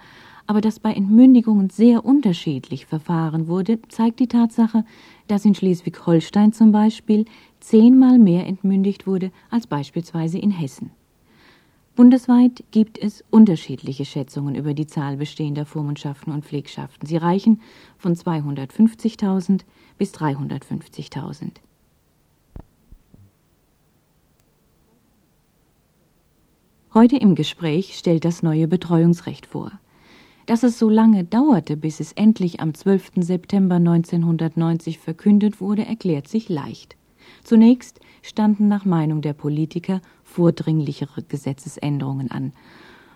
aber 0.48 0.62
dass 0.62 0.80
bei 0.80 0.94
Entmündigungen 0.94 1.70
sehr 1.70 2.06
unterschiedlich 2.06 2.86
verfahren 2.86 3.48
wurde, 3.48 3.82
zeigt 3.90 4.20
die 4.20 4.28
Tatsache, 4.28 4.86
dass 5.28 5.46
in 5.46 5.56
Schleswig-Holstein 5.56 6.54
zum 6.54 6.72
Beispiel 6.72 7.26
zehnmal 7.60 8.20
mehr 8.20 8.46
entmündigt 8.46 9.08
wurde 9.08 9.32
als 9.50 9.68
beispielsweise 9.68 10.38
in 10.38 10.52
Hessen. 10.52 10.92
Bundesweit 11.96 12.64
gibt 12.72 12.98
es 12.98 13.24
unterschiedliche 13.30 14.04
Schätzungen 14.04 14.56
über 14.56 14.74
die 14.74 14.88
Zahl 14.88 15.16
bestehender 15.16 15.66
Vormundschaften 15.66 16.34
und 16.34 16.44
Pflegschaften. 16.44 17.08
Sie 17.08 17.18
reichen 17.18 17.62
von 17.98 18.16
250.000 18.16 19.62
bis 20.00 20.12
350.000. 20.16 21.52
Heute 26.96 27.18
im 27.18 27.36
Gespräch 27.36 27.96
stellt 27.96 28.26
das 28.26 28.42
neue 28.42 28.68
Betreuungsrecht 28.68 29.46
vor. 29.46 29.72
Dass 30.46 30.64
es 30.64 30.78
so 30.78 30.90
lange 30.90 31.24
dauerte, 31.24 31.78
bis 31.78 32.00
es 32.00 32.12
endlich 32.12 32.60
am 32.60 32.74
12. 32.74 33.12
September 33.18 33.76
1990 33.76 35.00
verkündet 35.00 35.62
wurde, 35.62 35.86
erklärt 35.86 36.28
sich 36.28 36.50
leicht. 36.50 36.98
Zunächst 37.44 38.02
standen 38.22 38.68
nach 38.68 38.84
Meinung 38.84 39.22
der 39.22 39.34
Politiker 39.34 40.02
vordringlichere 40.24 41.24
Gesetzesänderungen 41.24 42.30
an. 42.30 42.52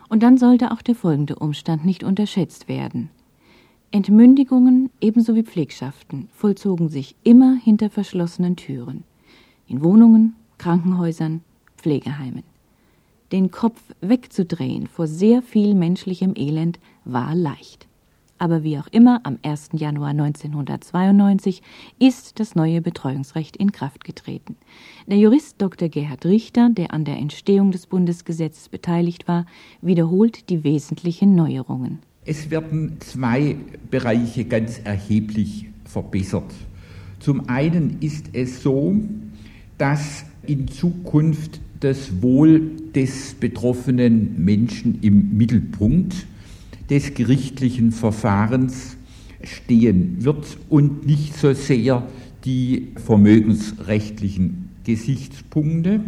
Und 0.10 0.24
dann 0.24 0.38
sollte 0.38 0.72
auch 0.72 0.82
der 0.82 0.96
folgende 0.96 1.36
Umstand 1.36 1.86
nicht 1.86 2.04
unterschätzt 2.04 2.70
werden. 2.70 3.10
Entmündigungen 3.92 4.90
ebenso 5.02 5.36
wie 5.36 5.44
Pflegschaften 5.44 6.30
vollzogen 6.34 6.90
sich 6.90 7.16
immer 7.24 7.56
hinter 7.56 7.90
verschlossenen 7.90 8.56
Türen. 8.56 9.04
In 9.68 9.84
Wohnungen, 9.84 10.36
Krankenhäusern, 10.58 11.42
Pflegeheimen. 11.78 12.44
Den 13.34 13.52
Kopf 13.52 13.82
wegzudrehen 14.00 14.88
vor 14.88 15.06
sehr 15.06 15.42
viel 15.42 15.76
menschlichem 15.76 16.34
Elend 16.38 16.80
war 17.04 17.36
leicht. 17.36 17.86
Aber 18.38 18.64
wie 18.64 18.78
auch 18.78 18.88
immer, 18.88 19.20
am 19.24 19.38
1. 19.42 19.70
Januar 19.74 20.12
1992 20.12 21.62
ist 22.00 22.40
das 22.40 22.56
neue 22.56 22.82
Betreuungsrecht 22.82 23.58
in 23.58 23.72
Kraft 23.74 24.06
getreten. 24.06 24.56
Der 25.08 25.18
Jurist 25.18 25.62
Dr. 25.62 25.90
Gerhard 25.90 26.26
Richter, 26.26 26.70
der 26.70 26.94
an 26.94 27.04
der 27.04 27.18
Entstehung 27.18 27.72
des 27.72 27.88
Bundesgesetzes 27.88 28.70
beteiligt 28.70 29.28
war, 29.28 29.46
wiederholt 29.82 30.50
die 30.50 30.64
wesentlichen 30.64 31.36
Neuerungen. 31.36 32.00
Es 32.26 32.50
werden 32.50 32.98
zwei 33.00 33.58
Bereiche 33.90 34.46
ganz 34.46 34.80
erheblich 34.84 35.66
verbessert. 35.84 36.54
Zum 37.20 37.50
einen 37.50 37.98
ist 38.02 38.28
es 38.34 38.62
so, 38.62 38.96
dass 39.78 40.24
in 40.46 40.68
Zukunft 40.68 41.60
das 41.80 42.22
Wohl 42.22 42.72
des 42.96 43.36
betroffenen 43.36 44.44
Menschen 44.44 45.00
im 45.02 45.38
Mittelpunkt 45.38 46.26
des 46.90 47.14
gerichtlichen 47.14 47.92
Verfahrens 47.92 48.98
stehen 49.44 50.24
wird 50.24 50.58
und 50.70 51.06
nicht 51.06 51.36
so 51.36 51.54
sehr 51.54 52.08
die 52.46 52.88
vermögensrechtlichen 52.96 54.70
Gesichtspunkte. 54.84 56.02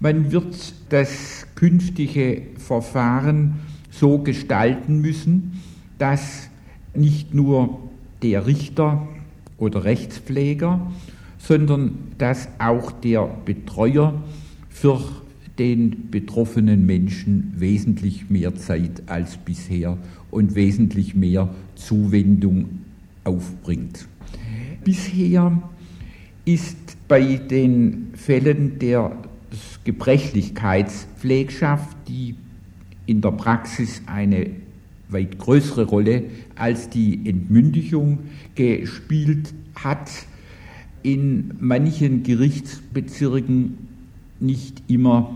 Man 0.00 0.32
wird 0.32 0.74
das 0.88 1.46
künftige 1.54 2.42
Verfahren 2.56 3.60
so 3.90 4.18
gestalten 4.18 5.00
müssen, 5.00 5.60
dass 5.98 6.48
nicht 6.94 7.34
nur 7.34 7.78
der 8.22 8.46
Richter 8.46 9.06
oder 9.58 9.84
Rechtspfleger, 9.84 10.90
sondern 11.38 11.98
dass 12.18 12.48
auch 12.58 12.90
der 12.92 13.28
Betreuer 13.44 14.14
für 14.80 15.00
den 15.58 16.10
betroffenen 16.10 16.86
Menschen 16.86 17.52
wesentlich 17.58 18.30
mehr 18.30 18.54
Zeit 18.54 19.02
als 19.04 19.36
bisher 19.36 19.98
und 20.30 20.54
wesentlich 20.54 21.14
mehr 21.14 21.50
Zuwendung 21.74 22.78
aufbringt. 23.24 24.08
Bisher 24.82 25.62
ist 26.46 26.96
bei 27.08 27.36
den 27.36 28.08
Fällen 28.14 28.78
der 28.78 29.18
Gebrechlichkeitspflegschaft, 29.84 31.94
die 32.08 32.36
in 33.04 33.20
der 33.20 33.32
Praxis 33.32 34.00
eine 34.06 34.46
weit 35.10 35.38
größere 35.38 35.84
Rolle 35.84 36.22
als 36.54 36.88
die 36.88 37.28
Entmündigung 37.28 38.20
gespielt 38.54 39.52
hat, 39.74 40.10
in 41.02 41.52
manchen 41.60 42.22
Gerichtsbezirken 42.22 43.89
nicht 44.40 44.82
immer 44.88 45.30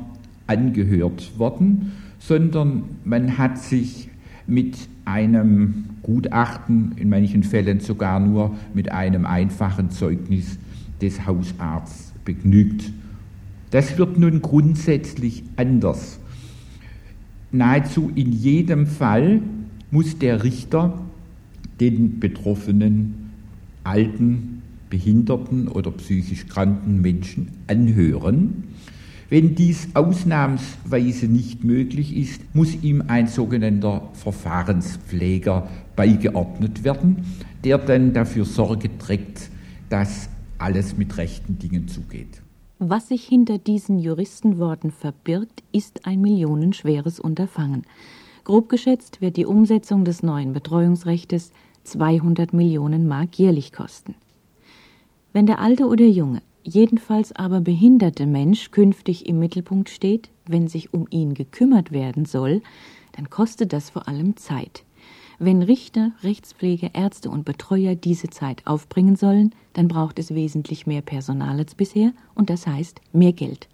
angehört 0.47 1.39
worden, 1.39 1.93
sondern 2.19 2.85
man 3.05 3.39
hat 3.39 3.59
sich 3.59 4.09
mit 4.47 4.77
einem 5.05 5.85
Gutachten, 6.03 6.93
in 6.97 7.09
manchen 7.09 7.43
Fällen 7.43 7.81
sogar 7.81 8.21
nur 8.21 8.55
mit 8.75 8.91
einem 8.91 9.27
einfachen 9.27 9.91
Zeugnis 9.91 10.59
des 11.01 11.27
Hausarztes 11.27 12.13
begnügt. 12.25 12.91
Das 13.71 13.99
wird 13.99 14.19
nun 14.19 14.41
grundsätzlich 14.41 15.43
anders. 15.57 16.19
Nahezu 17.53 18.11
in 18.15 18.33
jedem 18.33 18.87
Fall 18.87 19.43
muss 19.91 20.19
der 20.19 20.45
Richter 20.45 21.01
den 21.81 22.21
betroffenen 22.21 23.31
alten, 23.83 24.63
behinderten 24.91 25.69
oder 25.69 25.91
psychisch 25.91 26.47
kranken 26.47 27.01
Menschen 27.01 27.49
anhören 27.67 28.65
wenn 29.35 29.57
dies 29.57 29.89
ausnahmsweise 29.95 31.27
nicht 31.27 31.65
möglich 31.65 32.17
ist, 32.17 32.41
muss 32.55 32.81
ihm 32.85 33.03
ein 33.09 33.27
sogenannter 33.27 34.09
Verfahrenspfleger 34.13 35.69
beigeordnet 35.97 36.85
werden, 36.85 37.25
der 37.65 37.79
dann 37.79 38.13
dafür 38.13 38.45
Sorge 38.45 38.97
trägt, 38.97 39.51
dass 39.89 40.29
alles 40.59 40.97
mit 40.97 41.17
rechten 41.17 41.59
Dingen 41.59 41.89
zugeht. 41.89 42.43
Was 42.79 43.09
sich 43.09 43.25
hinter 43.25 43.59
diesen 43.59 43.99
Juristenworten 43.99 44.93
verbirgt, 44.93 45.65
ist 45.73 46.07
ein 46.07 46.21
millionenschweres 46.21 47.19
Unterfangen. 47.19 47.83
Grob 48.45 48.69
geschätzt 48.69 49.21
wird 49.21 49.37
die 49.37 49.47
Umsetzung 49.47 50.05
des 50.05 50.23
neuen 50.23 50.53
Betreuungsrechtes 50.53 51.51
200 51.83 52.53
Millionen 52.53 53.09
Mark 53.09 53.37
jährlich 53.37 53.73
kosten. 53.73 54.15
Wenn 55.33 55.47
der 55.47 55.59
Alte 55.59 55.89
oder 55.89 56.05
Junge 56.05 56.41
jedenfalls 56.65 57.33
aber 57.33 57.61
behinderte 57.61 58.27
Mensch 58.27 58.71
künftig 58.71 59.27
im 59.27 59.39
Mittelpunkt 59.39 59.91
steht, 59.91 60.31
wenn 60.47 60.67
sich 60.67 60.93
um 60.93 61.07
ihn 61.11 61.35
gekümmert 61.35 61.93
werden 61.93 62.25
soll, 62.25 62.63
dann 63.13 63.31
kostet 63.31 63.73
das 63.73 63.91
vor 63.91 64.09
allem 64.09 64.37
Zeit. 64.37 64.85
Wenn 65.39 65.63
Richter, 65.63 66.13
Rechtspflege, 66.23 66.91
Ärzte 66.93 67.31
und 67.31 67.45
Betreuer 67.45 67.95
diese 67.95 68.31
Zeit 68.31 68.67
aufbringen 68.67 69.17
sollen, 69.17 69.55
dann 69.73 69.89
braucht 69.89 70.19
es 70.19 70.35
wesentlich 70.35 70.87
mehr 70.87 71.03
Personal 71.03 71.59
als 71.59 71.75
bisher 71.75 72.13
und 72.35 72.51
das 72.51 72.67
heißt 72.67 73.01
mehr 73.13 73.33
Geld. 73.33 73.69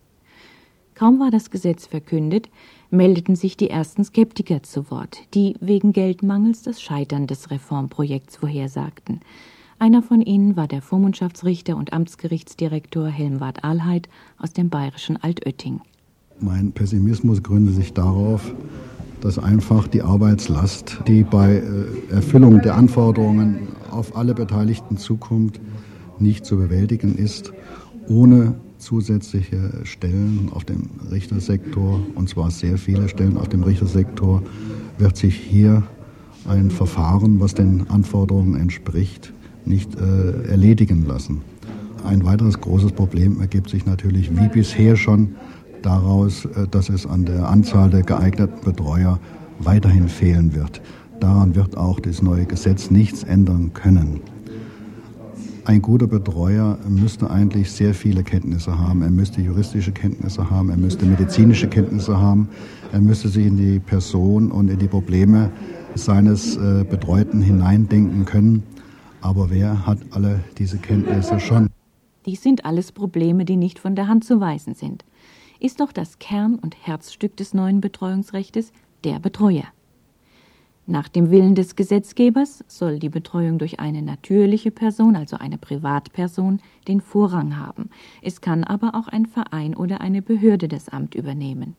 Kaum 0.94 1.20
war 1.20 1.30
das 1.30 1.50
Gesetz 1.50 1.86
verkündet, 1.86 2.50
meldeten 2.90 3.36
sich 3.36 3.56
die 3.56 3.70
ersten 3.70 4.04
Skeptiker 4.04 4.62
zu 4.62 4.90
Wort, 4.90 5.22
die 5.34 5.54
wegen 5.60 5.92
Geldmangels 5.92 6.62
das 6.62 6.82
Scheitern 6.82 7.26
des 7.26 7.50
Reformprojekts 7.50 8.36
vorhersagten. 8.36 9.20
Einer 9.82 10.02
von 10.02 10.20
ihnen 10.20 10.56
war 10.56 10.68
der 10.68 10.82
Vormundschaftsrichter 10.82 11.74
und 11.74 11.94
Amtsgerichtsdirektor 11.94 13.08
Helmwart 13.08 13.64
Ahlheit 13.64 14.10
aus 14.36 14.52
dem 14.52 14.68
bayerischen 14.68 15.16
Altötting. 15.16 15.80
Mein 16.38 16.72
Pessimismus 16.72 17.42
gründet 17.42 17.76
sich 17.76 17.94
darauf, 17.94 18.54
dass 19.22 19.38
einfach 19.38 19.88
die 19.88 20.02
Arbeitslast, 20.02 21.00
die 21.06 21.22
bei 21.22 21.62
äh, 21.62 22.12
Erfüllung 22.12 22.60
der 22.60 22.74
Anforderungen 22.74 23.68
auf 23.90 24.14
alle 24.14 24.34
Beteiligten 24.34 24.98
zukommt, 24.98 25.62
nicht 26.18 26.44
zu 26.44 26.58
bewältigen 26.58 27.16
ist, 27.16 27.54
ohne 28.06 28.56
zusätzliche 28.76 29.80
Stellen 29.84 30.50
auf 30.52 30.64
dem 30.64 30.90
Richtersektor, 31.10 32.02
und 32.16 32.28
zwar 32.28 32.50
sehr 32.50 32.76
viele 32.76 33.08
Stellen 33.08 33.38
auf 33.38 33.48
dem 33.48 33.62
Richtersektor, 33.62 34.42
wird 34.98 35.16
sich 35.16 35.36
hier 35.36 35.84
ein 36.46 36.70
Verfahren, 36.70 37.40
was 37.40 37.54
den 37.54 37.88
Anforderungen 37.88 38.60
entspricht, 38.60 39.32
nicht 39.66 39.90
äh, 39.94 40.48
erledigen 40.48 41.06
lassen. 41.06 41.42
Ein 42.04 42.24
weiteres 42.24 42.60
großes 42.60 42.92
Problem 42.92 43.40
ergibt 43.40 43.70
sich 43.70 43.86
natürlich 43.86 44.30
wie 44.34 44.48
bisher 44.48 44.96
schon 44.96 45.34
daraus, 45.82 46.44
äh, 46.44 46.66
dass 46.70 46.88
es 46.88 47.06
an 47.06 47.24
der 47.24 47.48
Anzahl 47.48 47.90
der 47.90 48.02
geeigneten 48.02 48.64
Betreuer 48.64 49.18
weiterhin 49.58 50.08
fehlen 50.08 50.54
wird. 50.54 50.80
Daran 51.20 51.54
wird 51.54 51.76
auch 51.76 52.00
das 52.00 52.22
neue 52.22 52.46
Gesetz 52.46 52.90
nichts 52.90 53.22
ändern 53.22 53.72
können. 53.74 54.20
ein 55.66 55.82
guter 55.82 56.06
Betreuer 56.06 56.78
müsste 56.88 57.30
eigentlich 57.30 57.70
sehr 57.70 57.94
viele 57.94 58.24
Kenntnisse 58.24 58.76
haben. 58.78 59.02
Er 59.02 59.10
müsste 59.10 59.40
juristische 59.40 59.92
Kenntnisse 59.92 60.50
haben, 60.50 60.70
er 60.70 60.76
müsste 60.76 61.06
medizinische 61.06 61.68
Kenntnisse 61.68 62.18
haben, 62.18 62.48
er 62.92 63.00
müsste 63.00 63.28
sich 63.28 63.46
in 63.46 63.56
die 63.56 63.78
Person 63.78 64.50
und 64.50 64.68
in 64.68 64.78
die 64.78 64.88
Probleme 64.88 65.50
seines 65.94 66.56
äh, 66.56 66.84
Betreuten 66.88 67.42
hineindenken 67.42 68.24
können. 68.24 68.62
Aber 69.20 69.50
wer 69.50 69.86
hat 69.86 69.98
alle 70.10 70.42
diese 70.58 70.78
Kenntnisse 70.78 71.40
schon? 71.40 71.68
Dies 72.26 72.42
sind 72.42 72.64
alles 72.64 72.92
Probleme, 72.92 73.44
die 73.44 73.56
nicht 73.56 73.78
von 73.78 73.94
der 73.94 74.08
Hand 74.08 74.24
zu 74.24 74.40
weisen 74.40 74.74
sind. 74.74 75.04
Ist 75.58 75.80
doch 75.80 75.92
das 75.92 76.18
Kern- 76.18 76.58
und 76.58 76.76
Herzstück 76.86 77.36
des 77.36 77.54
neuen 77.54 77.80
Betreuungsrechtes 77.80 78.72
der 79.04 79.18
Betreuer. 79.18 79.64
Nach 80.86 81.08
dem 81.08 81.30
Willen 81.30 81.54
des 81.54 81.76
Gesetzgebers 81.76 82.64
soll 82.66 82.98
die 82.98 83.10
Betreuung 83.10 83.58
durch 83.58 83.78
eine 83.78 84.02
natürliche 84.02 84.70
Person, 84.70 85.14
also 85.14 85.36
eine 85.36 85.56
Privatperson, 85.56 86.60
den 86.88 87.00
Vorrang 87.00 87.56
haben. 87.56 87.90
Es 88.22 88.40
kann 88.40 88.64
aber 88.64 88.94
auch 88.94 89.06
ein 89.06 89.26
Verein 89.26 89.76
oder 89.76 90.00
eine 90.00 90.20
Behörde 90.20 90.66
das 90.66 90.88
Amt 90.88 91.14
übernehmen. 91.14 91.76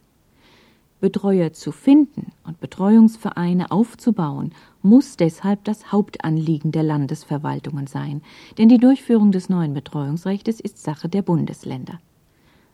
Betreuer 1.01 1.51
zu 1.51 1.71
finden 1.71 2.31
und 2.45 2.59
Betreuungsvereine 2.61 3.71
aufzubauen, 3.71 4.53
muss 4.81 5.17
deshalb 5.17 5.65
das 5.65 5.91
Hauptanliegen 5.91 6.71
der 6.71 6.83
Landesverwaltungen 6.83 7.87
sein, 7.87 8.21
denn 8.57 8.69
die 8.69 8.77
Durchführung 8.77 9.31
des 9.31 9.49
neuen 9.49 9.73
Betreuungsrechts 9.73 10.59
ist 10.61 10.81
Sache 10.81 11.09
der 11.09 11.23
Bundesländer. 11.23 11.99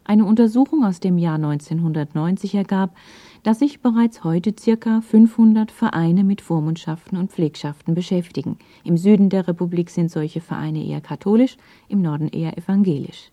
Eine 0.04 0.24
Untersuchung 0.24 0.86
aus 0.86 1.02
dem 1.02 1.18
Jahr 1.18 1.36
1990 1.36 2.56
ergab, 2.56 2.96
dass 3.44 3.60
sich 3.60 3.82
bereits 3.82 4.24
heute 4.24 4.54
circa 4.58 5.02
500 5.02 5.70
Vereine 5.70 6.24
mit 6.24 6.40
Vormundschaften 6.40 7.18
und 7.18 7.32
Pflegschaften 7.32 7.94
beschäftigen. 7.94 8.58
Im 8.86 8.98
Süden 8.98 9.30
der 9.30 9.50
Republik 9.50 9.90
sind 9.90 10.10
solche 10.10 10.40
Vereine 10.40 10.86
eher 10.86 11.02
katholisch, 11.02 11.58
im 11.90 12.02
Norden 12.02 12.30
eher 12.30 12.58
evangelisch. 12.58 13.32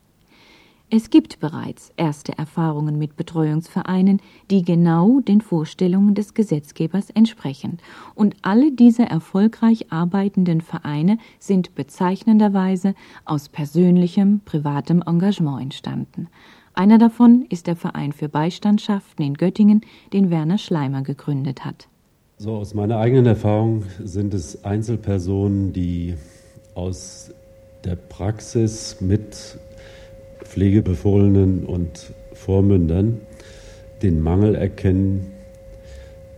Es 0.96 1.10
gibt 1.10 1.40
bereits 1.40 1.92
erste 1.96 2.38
Erfahrungen 2.38 3.00
mit 3.00 3.16
Betreuungsvereinen, 3.16 4.20
die 4.48 4.62
genau 4.62 5.18
den 5.18 5.40
Vorstellungen 5.40 6.14
des 6.14 6.34
Gesetzgebers 6.34 7.10
entsprechen. 7.10 7.78
Und 8.14 8.36
alle 8.42 8.70
diese 8.70 9.02
erfolgreich 9.02 9.90
arbeitenden 9.90 10.60
Vereine 10.60 11.18
sind 11.40 11.74
bezeichnenderweise 11.74 12.94
aus 13.24 13.48
persönlichem, 13.48 14.42
privatem 14.44 15.02
Engagement 15.04 15.62
entstanden. 15.62 16.28
Einer 16.74 16.98
davon 16.98 17.44
ist 17.48 17.66
der 17.66 17.74
Verein 17.74 18.12
für 18.12 18.28
Beistandschaften 18.28 19.24
in 19.24 19.34
Göttingen, 19.34 19.80
den 20.12 20.30
Werner 20.30 20.58
Schleimer 20.58 21.02
gegründet 21.02 21.64
hat. 21.64 21.88
So 22.38 22.52
aus 22.52 22.72
meiner 22.72 22.98
eigenen 22.98 23.26
Erfahrung 23.26 23.82
sind 24.04 24.32
es 24.32 24.64
Einzelpersonen, 24.64 25.72
die 25.72 26.14
aus 26.76 27.32
der 27.84 27.96
Praxis 27.96 29.00
mit 29.00 29.58
Pflegebefohlenen 30.54 31.64
und 31.64 32.12
Vormündern 32.32 33.22
den 34.02 34.20
Mangel 34.20 34.54
erkennen 34.54 35.32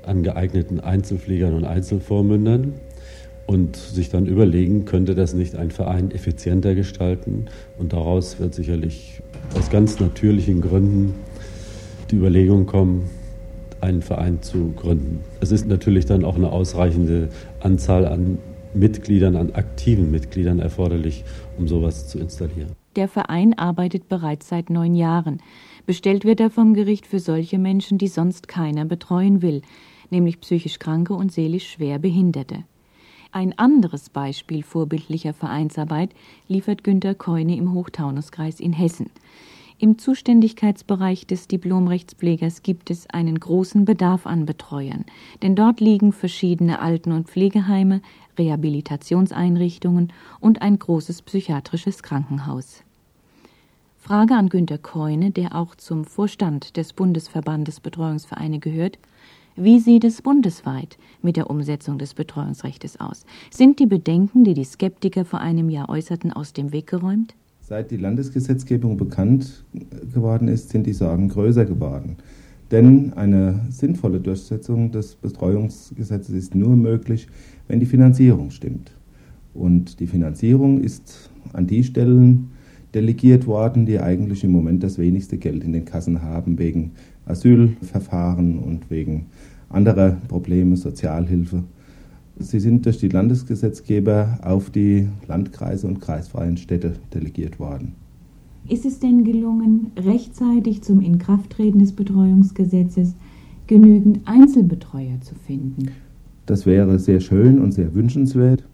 an 0.03 0.23
geeigneten 0.23 0.81
Einzelpflegern 0.81 1.53
und 1.53 1.65
Einzelvormündern 1.65 2.73
und 3.45 3.77
sich 3.77 4.09
dann 4.09 4.25
überlegen, 4.25 4.87
könnte 4.87 5.15
das 5.15 5.35
nicht 5.35 5.55
ein 5.57 5.71
Verein 5.71 6.13
effizienter 6.13 6.75
gestalten 6.75 7.49
und 7.77 7.93
daraus 7.93 8.41
wird 8.41 8.55
sicherlich 8.55 9.21
aus 9.55 9.69
ganz 9.69 10.01
natürlichen 10.01 10.63
Gründen 10.63 11.13
die 12.11 12.17
Überlegung 12.17 12.65
kommen, 12.65 13.11
einen 13.83 14.01
Verein 14.01 14.41
zu 14.41 14.73
gründen. 14.77 15.21
Es 15.41 15.53
ist 15.53 15.67
natürlich 15.67 16.07
dann 16.07 16.25
auch 16.25 16.37
eine 16.37 16.53
ausreichende 16.53 17.29
Anzahl 17.61 18.07
an 18.07 18.39
Mitgliedern, 18.73 19.37
an 19.37 19.53
aktiven 19.53 20.11
Mitgliedern 20.11 20.59
erforderlich, 20.59 21.23
um 21.59 21.69
sowas 21.69 22.09
zu 22.09 22.19
installieren. 22.19 22.86
Der 22.97 23.09
Verein 23.09 23.59
arbeitet 23.59 24.09
bereits 24.09 24.49
seit 24.49 24.71
neun 24.71 24.95
Jahren. 24.95 25.43
Bestellt 25.85 26.25
wird 26.25 26.41
er 26.41 26.51
vom 26.51 26.73
Gericht 26.73 27.07
für 27.07 27.21
solche 27.21 27.59
Menschen, 27.59 27.99
die 27.99 28.09
sonst 28.09 28.49
keiner 28.49 28.87
betreuen 28.87 29.43
will, 29.43 29.61
nämlich 30.11 30.41
psychisch 30.41 30.79
Kranke 30.79 31.13
und 31.13 31.31
seelisch 31.31 31.71
schwer 31.71 31.99
Behinderte. 31.99 32.65
Ein 33.33 33.59
anderes 33.59 34.09
Beispiel 34.09 34.63
vorbildlicher 34.63 35.35
Vereinsarbeit 35.35 36.11
liefert 36.49 36.85
Günter 36.85 37.15
Keune 37.15 37.57
im 37.57 37.75
Hochtaunuskreis 37.75 38.61
in 38.61 38.73
Hessen. 38.73 39.11
Im 39.79 39.99
Zuständigkeitsbereich 39.99 41.27
des 41.27 41.49
Diplomrechtspflegers 41.49 42.63
gibt 42.63 42.91
es 42.91 43.11
einen 43.11 43.39
großen 43.39 43.85
Bedarf 43.85 44.27
an 44.27 44.47
Betreuern, 44.47 45.05
denn 45.43 45.55
dort 45.55 45.81
liegen 45.81 46.13
verschiedene 46.13 46.81
Alten- 46.81 47.13
und 47.13 47.29
Pflegeheime, 47.29 48.01
Rehabilitationseinrichtungen 48.39 50.15
und 50.41 50.63
ein 50.63 50.79
großes 50.79 51.21
psychiatrisches 51.21 52.03
Krankenhaus. 52.03 52.86
Frage 54.07 54.35
an 54.35 54.49
Günter 54.49 54.79
Keune, 54.79 55.33
der 55.33 55.57
auch 55.57 55.75
zum 55.75 56.05
Vorstand 56.05 56.77
des 56.77 56.93
Bundesverbandes 56.93 57.81
Betreuungsvereine 57.81 58.61
gehört. 58.61 59.01
Wie 59.57 59.81
sieht 59.81 60.05
es 60.05 60.23
bundesweit 60.23 60.97
mit 61.23 61.37
der 61.37 61.51
Umsetzung 61.51 61.99
des 61.99 62.15
Betreuungsrechts 62.15 63.01
aus? 63.01 63.27
Sind 63.51 63.81
die 63.81 63.87
Bedenken, 63.87 64.45
die 64.45 64.55
die 64.55 64.63
Skeptiker 64.63 65.25
vor 65.25 65.41
einem 65.41 65.71
Jahr 65.71 65.89
äußerten, 65.89 66.33
aus 66.33 66.53
dem 66.53 66.73
Weg 66.73 66.87
geräumt? 66.87 67.35
Seit 67.63 67.91
die 67.91 67.97
Landesgesetzgebung 67.97 68.97
bekannt 68.97 69.65
geworden 70.15 70.47
ist, 70.47 70.69
sind 70.69 70.87
die 70.87 70.93
Sorgen 70.93 71.29
größer 71.29 71.65
geworden. 71.65 72.15
Denn 72.71 73.13
eine 73.15 73.67
sinnvolle 73.71 74.21
Durchsetzung 74.21 74.93
des 74.93 75.17
Betreuungsgesetzes 75.17 76.33
ist 76.33 76.55
nur 76.55 76.77
möglich, 76.77 77.27
wenn 77.67 77.81
die 77.81 77.87
Finanzierung 77.87 78.53
stimmt. 78.53 78.93
Und 79.53 79.99
die 79.99 80.07
Finanzierung 80.07 80.81
ist 80.81 81.29
an 81.53 81.67
die 81.67 81.83
Stellen 81.83 82.53
delegiert 82.97 83.47
worden, 83.47 83.85
die 83.85 84.01
eigentlich 84.01 84.43
im 84.43 84.51
Moment 84.51 84.83
das 84.83 84.99
wenigste 84.99 85.37
Geld 85.37 85.63
in 85.63 85.75
den 85.75 85.85
Kassen 85.85 86.23
haben, 86.23 86.59
wegen 86.59 86.93
Asylverfahren 87.27 88.59
und 88.59 88.91
wegen 88.91 89.27
anderer 89.69 90.17
Probleme, 90.29 90.77
Sozialhilfe. 90.77 91.63
Sie 92.39 92.59
sind 92.59 92.87
durch 92.87 92.99
die 92.99 93.09
Landesgesetzgeber 93.09 94.39
auf 94.43 94.71
die 94.71 95.09
Landkreise 95.29 95.87
und 95.87 96.01
kreisfreien 96.01 96.57
Städte 96.57 96.95
delegiert 97.13 97.61
worden. 97.61 97.95
Ist 98.69 98.87
es 98.87 98.99
denn 98.99 99.25
gelungen, 99.25 99.93
rechtzeitig 99.97 100.83
zum 100.83 101.01
Inkrafttreten 101.01 101.79
des 101.81 101.93
Betreuungsgesetzes 101.93 103.15
genügend 103.67 104.21
Einzelbetreuer 104.25 105.21
zu 105.21 105.35
finden? 105.35 105.91
Das 106.47 106.65
wäre 106.65 106.99
sehr 106.99 107.21
schön 107.21 107.61
und 107.61 107.73
sehr 107.73 107.95
wünschenswert. 107.95 108.65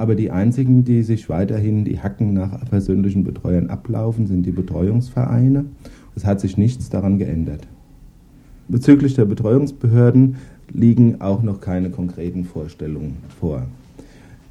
Aber 0.00 0.14
die 0.14 0.30
einzigen, 0.30 0.82
die 0.82 1.02
sich 1.02 1.28
weiterhin 1.28 1.84
die 1.84 2.00
Hacken 2.00 2.32
nach 2.32 2.64
persönlichen 2.70 3.22
Betreuern 3.22 3.68
ablaufen, 3.68 4.26
sind 4.26 4.46
die 4.46 4.50
Betreuungsvereine. 4.50 5.66
Es 6.16 6.24
hat 6.24 6.40
sich 6.40 6.56
nichts 6.56 6.88
daran 6.88 7.18
geändert. 7.18 7.68
Bezüglich 8.66 9.12
der 9.12 9.26
Betreuungsbehörden 9.26 10.36
liegen 10.72 11.20
auch 11.20 11.42
noch 11.42 11.60
keine 11.60 11.90
konkreten 11.90 12.44
Vorstellungen 12.44 13.18
vor. 13.38 13.66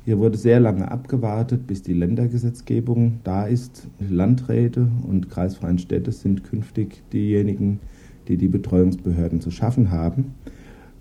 Hier 0.05 0.19
wurde 0.19 0.37
sehr 0.37 0.59
lange 0.59 0.91
abgewartet, 0.91 1.65
bis 1.65 1.81
die 1.81 1.93
Ländergesetzgebung 1.93 3.13
da 3.23 3.45
ist. 3.45 3.87
Landräte 4.07 4.87
und 5.07 5.31
kreisfreien 5.31 5.79
Städte 5.79 6.11
sind 6.11 6.43
künftig 6.43 7.01
diejenigen, 7.11 7.79
die 8.27 8.37
die 8.37 8.49
Betreuungsbehörden 8.49 9.41
zu 9.41 9.49
schaffen 9.49 9.89
haben. 9.89 10.35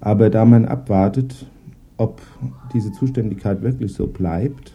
Aber 0.01 0.31
da 0.31 0.47
man 0.47 0.65
abwartet, 0.65 1.45
ob 1.99 2.23
diese 2.73 2.93
Zuständigkeit 2.93 3.63
wirklich 3.63 3.93
so 3.93 4.07
bleibt 4.07 4.73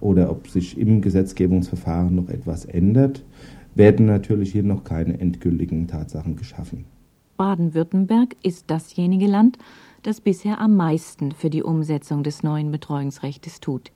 oder 0.00 0.30
ob 0.30 0.48
sich 0.48 0.78
im 0.78 1.00
Gesetzgebungsverfahren 1.00 2.14
noch 2.14 2.28
etwas 2.28 2.64
ändert, 2.64 3.22
werden 3.74 4.06
natürlich 4.06 4.52
hier 4.52 4.62
noch 4.62 4.84
keine 4.84 5.18
endgültigen 5.20 5.86
Tatsachen 5.88 6.36
geschaffen. 6.36 6.84
Baden-Württemberg 7.36 8.36
ist 8.42 8.70
dasjenige 8.70 9.26
Land, 9.26 9.58
das 10.02 10.20
bisher 10.20 10.60
am 10.60 10.76
meisten 10.76 11.32
für 11.32 11.50
die 11.50 11.62
Umsetzung 11.62 12.22
des 12.22 12.42
neuen 12.42 12.70
Betreuungsrechts 12.70 13.60
tut. 13.60 13.92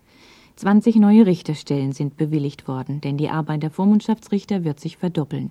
20 0.56 0.96
neue 0.96 1.26
Richterstellen 1.26 1.92
sind 1.92 2.16
bewilligt 2.16 2.66
worden, 2.66 3.00
denn 3.02 3.18
die 3.18 3.28
Arbeit 3.28 3.62
der 3.62 3.70
Vormundschaftsrichter 3.70 4.64
wird 4.64 4.80
sich 4.80 4.96
verdoppeln. 4.96 5.50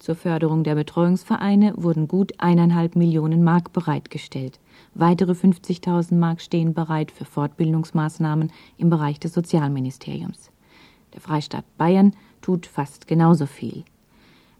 Zur 0.00 0.16
Förderung 0.16 0.64
der 0.64 0.74
Betreuungsvereine 0.74 1.74
wurden 1.76 2.08
gut 2.08 2.32
eineinhalb 2.38 2.96
Millionen 2.96 3.44
Mark 3.44 3.72
bereitgestellt. 3.72 4.58
Weitere 4.94 5.32
50.000 5.32 6.14
Mark 6.14 6.40
stehen 6.40 6.74
bereit 6.74 7.10
für 7.10 7.24
Fortbildungsmaßnahmen 7.24 8.52
im 8.76 8.90
Bereich 8.90 9.18
des 9.20 9.34
Sozialministeriums. 9.34 10.50
Der 11.12 11.20
Freistaat 11.20 11.64
Bayern 11.76 12.14
tut 12.42 12.66
fast 12.66 13.06
genauso 13.06 13.46
viel. 13.46 13.84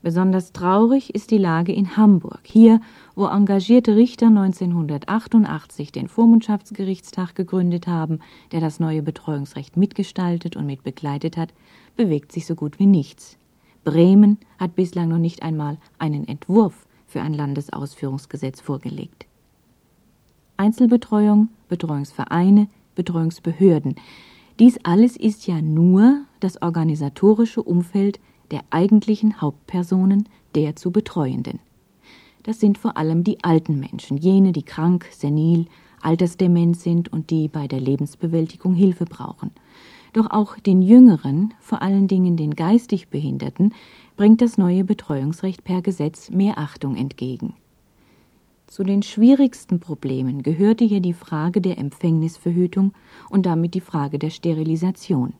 Besonders 0.04 0.52
traurig 0.52 1.14
ist 1.14 1.30
die 1.30 1.38
Lage 1.38 1.72
in 1.72 1.96
Hamburg, 1.96 2.40
hier, 2.42 2.82
wo 3.14 3.26
engagierte 3.26 3.96
Richter 3.96 4.26
1988 4.26 5.92
den 5.92 6.08
Vormundschaftsgerichtstag 6.08 7.34
gegründet 7.34 7.86
haben, 7.86 8.18
der 8.52 8.60
das 8.60 8.80
neue 8.80 9.02
Betreuungsrecht 9.02 9.78
mitgestaltet 9.78 10.56
und 10.56 10.66
mitbegleitet 10.66 11.38
hat, 11.38 11.54
bewegt 11.96 12.32
sich 12.32 12.44
so 12.44 12.54
gut 12.54 12.78
wie 12.78 12.84
nichts. 12.84 13.38
Bremen 13.82 14.36
hat 14.58 14.74
bislang 14.74 15.08
noch 15.08 15.16
nicht 15.16 15.42
einmal 15.42 15.78
einen 15.98 16.28
Entwurf 16.28 16.86
für 17.06 17.22
ein 17.22 17.32
Landesausführungsgesetz 17.32 18.60
vorgelegt. 18.60 19.24
Einzelbetreuung, 20.64 21.50
Betreuungsvereine, 21.68 22.68
Betreuungsbehörden. 22.94 23.96
Dies 24.58 24.78
alles 24.82 25.14
ist 25.14 25.46
ja 25.46 25.60
nur 25.60 26.22
das 26.40 26.62
organisatorische 26.62 27.62
Umfeld 27.62 28.18
der 28.50 28.62
eigentlichen 28.70 29.42
Hauptpersonen 29.42 30.26
der 30.54 30.74
zu 30.74 30.90
Betreuenden. 30.90 31.58
Das 32.44 32.60
sind 32.60 32.78
vor 32.78 32.96
allem 32.96 33.24
die 33.24 33.44
alten 33.44 33.78
Menschen, 33.78 34.16
jene, 34.16 34.52
die 34.52 34.62
krank, 34.62 35.06
senil, 35.12 35.66
altersdement 36.00 36.78
sind 36.78 37.12
und 37.12 37.28
die 37.28 37.48
bei 37.48 37.68
der 37.68 37.80
Lebensbewältigung 37.80 38.72
Hilfe 38.72 39.04
brauchen. 39.04 39.50
Doch 40.14 40.30
auch 40.30 40.58
den 40.58 40.80
Jüngeren, 40.80 41.52
vor 41.60 41.82
allen 41.82 42.08
Dingen 42.08 42.38
den 42.38 42.54
geistig 42.54 43.08
Behinderten, 43.08 43.74
bringt 44.16 44.40
das 44.40 44.56
neue 44.56 44.84
Betreuungsrecht 44.84 45.62
per 45.62 45.82
Gesetz 45.82 46.30
mehr 46.30 46.56
Achtung 46.56 46.96
entgegen. 46.96 47.52
Zu 48.74 48.82
den 48.82 49.04
schwierigsten 49.04 49.78
Problemen 49.78 50.42
gehörte 50.42 50.84
hier 50.84 50.98
die 50.98 51.12
Frage 51.12 51.60
der 51.60 51.78
Empfängnisverhütung 51.78 52.92
und 53.30 53.46
damit 53.46 53.74
die 53.74 53.80
Frage 53.80 54.18
der 54.18 54.30
Sterilisation. 54.30 55.32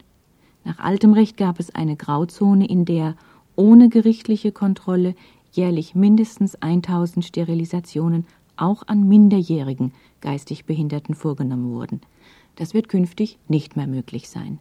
Nach 0.63 0.79
altem 0.79 1.15
Recht 1.15 1.37
gab 1.37 1.59
es 1.59 1.75
eine 1.75 1.97
Grauzone, 1.97 2.65
in 2.69 2.85
der 2.85 3.17
ohne 3.57 3.89
gerichtliche 3.89 4.53
Kontrolle 4.53 5.17
jährlich 5.51 5.97
mindestens 5.97 6.55
1000 6.55 7.25
Sterilisationen 7.25 8.25
auch 8.55 8.87
an 8.87 9.09
minderjährigen 9.09 9.91
geistig 10.21 10.65
Behinderten 10.65 11.17
vorgenommen 11.17 11.73
wurden. 11.73 12.03
Das 12.55 12.73
wird 12.73 12.89
künftig 12.89 13.41
nicht 13.49 13.77
mehr 13.77 13.89
möglich 13.89 14.29
sein. 14.29 14.61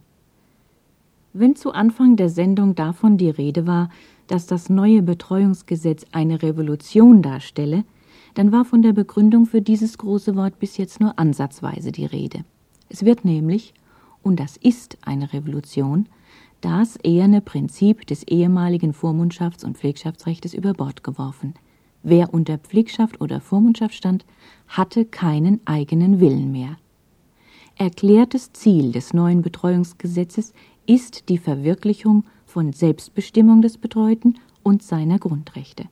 Wenn 1.32 1.54
zu 1.54 1.70
Anfang 1.70 2.16
der 2.16 2.28
Sendung 2.28 2.74
davon 2.74 3.18
die 3.18 3.30
Rede 3.30 3.68
war, 3.68 3.88
dass 4.26 4.48
das 4.48 4.68
neue 4.68 5.02
Betreuungsgesetz 5.02 6.06
eine 6.10 6.42
Revolution 6.42 7.22
darstelle, 7.22 7.84
dann 8.34 8.52
war 8.52 8.64
von 8.64 8.82
der 8.82 8.92
Begründung 8.92 9.46
für 9.46 9.62
dieses 9.62 9.98
große 9.98 10.36
Wort 10.36 10.58
bis 10.58 10.76
jetzt 10.76 11.00
nur 11.00 11.18
ansatzweise 11.18 11.92
die 11.92 12.06
Rede. 12.06 12.44
Es 12.88 13.04
wird 13.04 13.24
nämlich, 13.24 13.74
und 14.22 14.40
das 14.40 14.56
ist 14.56 14.98
eine 15.02 15.32
Revolution, 15.32 16.08
das 16.60 16.96
eherne 17.02 17.40
Prinzip 17.40 18.06
des 18.06 18.22
ehemaligen 18.24 18.92
Vormundschafts- 18.92 19.64
und 19.64 19.76
Pflegschaftsrechtes 19.76 20.54
über 20.54 20.72
Bord 20.72 21.04
geworfen. 21.04 21.54
Wer 22.02 22.32
unter 22.32 22.58
Pflegschaft 22.58 23.20
oder 23.20 23.40
Vormundschaft 23.40 23.94
stand, 23.94 24.24
hatte 24.68 25.04
keinen 25.04 25.60
eigenen 25.66 26.20
Willen 26.20 26.52
mehr. 26.52 26.76
Erklärtes 27.76 28.52
Ziel 28.52 28.92
des 28.92 29.12
neuen 29.12 29.42
Betreuungsgesetzes 29.42 30.52
ist 30.86 31.28
die 31.28 31.38
Verwirklichung 31.38 32.24
von 32.46 32.72
Selbstbestimmung 32.72 33.62
des 33.62 33.78
Betreuten 33.78 34.34
und 34.62 34.82
seiner 34.82 35.18
Grundrechte. 35.18 35.86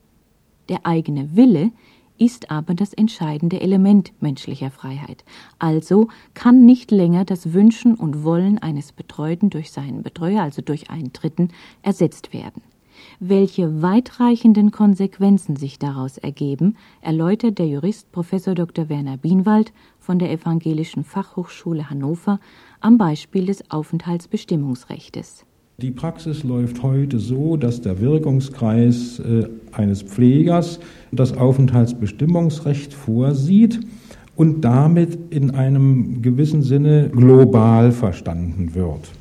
Der 0.69 0.85
eigene 0.85 1.35
Wille 1.35 1.71
ist 2.17 2.51
aber 2.51 2.73
das 2.73 2.93
entscheidende 2.93 3.59
Element 3.61 4.13
menschlicher 4.21 4.71
Freiheit. 4.71 5.23
Also 5.59 6.09
kann 6.33 6.65
nicht 6.65 6.91
länger 6.91 7.25
das 7.25 7.53
Wünschen 7.53 7.95
und 7.95 8.23
Wollen 8.23 8.59
eines 8.59 8.91
Betreuten 8.91 9.49
durch 9.49 9.71
seinen 9.71 10.03
Betreuer, 10.03 10.43
also 10.43 10.61
durch 10.61 10.89
einen 10.89 11.13
Dritten, 11.13 11.49
ersetzt 11.81 12.33
werden. 12.33 12.61
Welche 13.19 13.81
weitreichenden 13.81 14.71
Konsequenzen 14.71 15.55
sich 15.55 15.79
daraus 15.79 16.17
ergeben, 16.17 16.77
erläutert 17.01 17.59
der 17.59 17.67
Jurist 17.67 18.11
Prof. 18.11 18.31
Dr. 18.31 18.89
Werner 18.89 19.17
Bienwald 19.17 19.73
von 19.99 20.19
der 20.19 20.31
Evangelischen 20.31 21.03
Fachhochschule 21.03 21.89
Hannover 21.89 22.39
am 22.79 22.97
Beispiel 22.97 23.45
des 23.45 23.69
Aufenthaltsbestimmungsrechtes. 23.71 25.45
Die 25.83 25.91
Praxis 25.91 26.45
läuft 26.45 26.81
heute 26.81 27.19
so, 27.19 27.57
dass 27.57 27.81
der 27.81 27.99
Wirkungskreis 27.99 29.19
äh, 29.19 29.49
eines 29.73 30.01
Pflegers 30.01 30.79
das 31.11 31.35
Aufenthaltsbestimmungsrecht 31.35 32.93
vorsieht 32.93 33.81
und 34.37 34.61
damit 34.61 35.19
in 35.29 35.51
einem 35.51 36.21
gewissen 36.21 36.61
Sinne 36.61 37.09
global 37.09 37.91
verstanden 37.91 38.75
wird. 38.75 39.11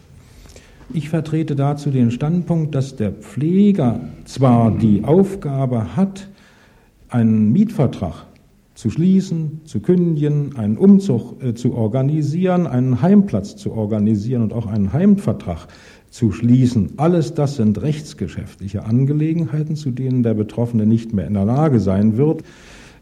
Ich 0.94 1.08
vertrete 1.08 1.56
dazu 1.56 1.90
den 1.90 2.12
Standpunkt, 2.12 2.76
dass 2.76 2.94
der 2.94 3.10
Pfleger 3.10 3.98
zwar 4.24 4.70
die 4.70 5.02
Aufgabe 5.02 5.96
hat, 5.96 6.28
einen 7.08 7.50
Mietvertrag 7.50 8.26
zu 8.76 8.88
schließen, 8.88 9.62
zu 9.64 9.80
kündigen, 9.80 10.56
einen 10.56 10.78
Umzug 10.78 11.42
äh, 11.42 11.54
zu 11.54 11.74
organisieren, 11.74 12.68
einen 12.68 13.02
Heimplatz 13.02 13.56
zu 13.56 13.72
organisieren 13.72 14.42
und 14.42 14.52
auch 14.52 14.66
einen 14.66 14.92
Heimvertrag 14.92 15.66
zu 16.12 16.30
schließen. 16.30 16.90
Alles 16.98 17.34
das 17.34 17.56
sind 17.56 17.80
rechtsgeschäftliche 17.80 18.84
Angelegenheiten, 18.84 19.76
zu 19.76 19.90
denen 19.90 20.22
der 20.22 20.34
Betroffene 20.34 20.86
nicht 20.86 21.14
mehr 21.14 21.26
in 21.26 21.34
der 21.34 21.46
Lage 21.46 21.80
sein 21.80 22.18
wird. 22.18 22.42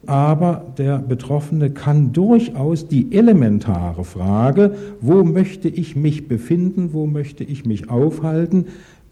Aber 0.06 0.72
der 0.78 0.98
Betroffene 0.98 1.70
kann 1.70 2.12
durchaus 2.12 2.86
die 2.88 3.12
elementare 3.12 4.04
Frage, 4.04 4.74
wo 5.00 5.24
möchte 5.24 5.68
ich 5.68 5.96
mich 5.96 6.28
befinden, 6.28 6.92
wo 6.92 7.06
möchte 7.06 7.44
ich 7.44 7.66
mich 7.66 7.90
aufhalten, 7.90 8.66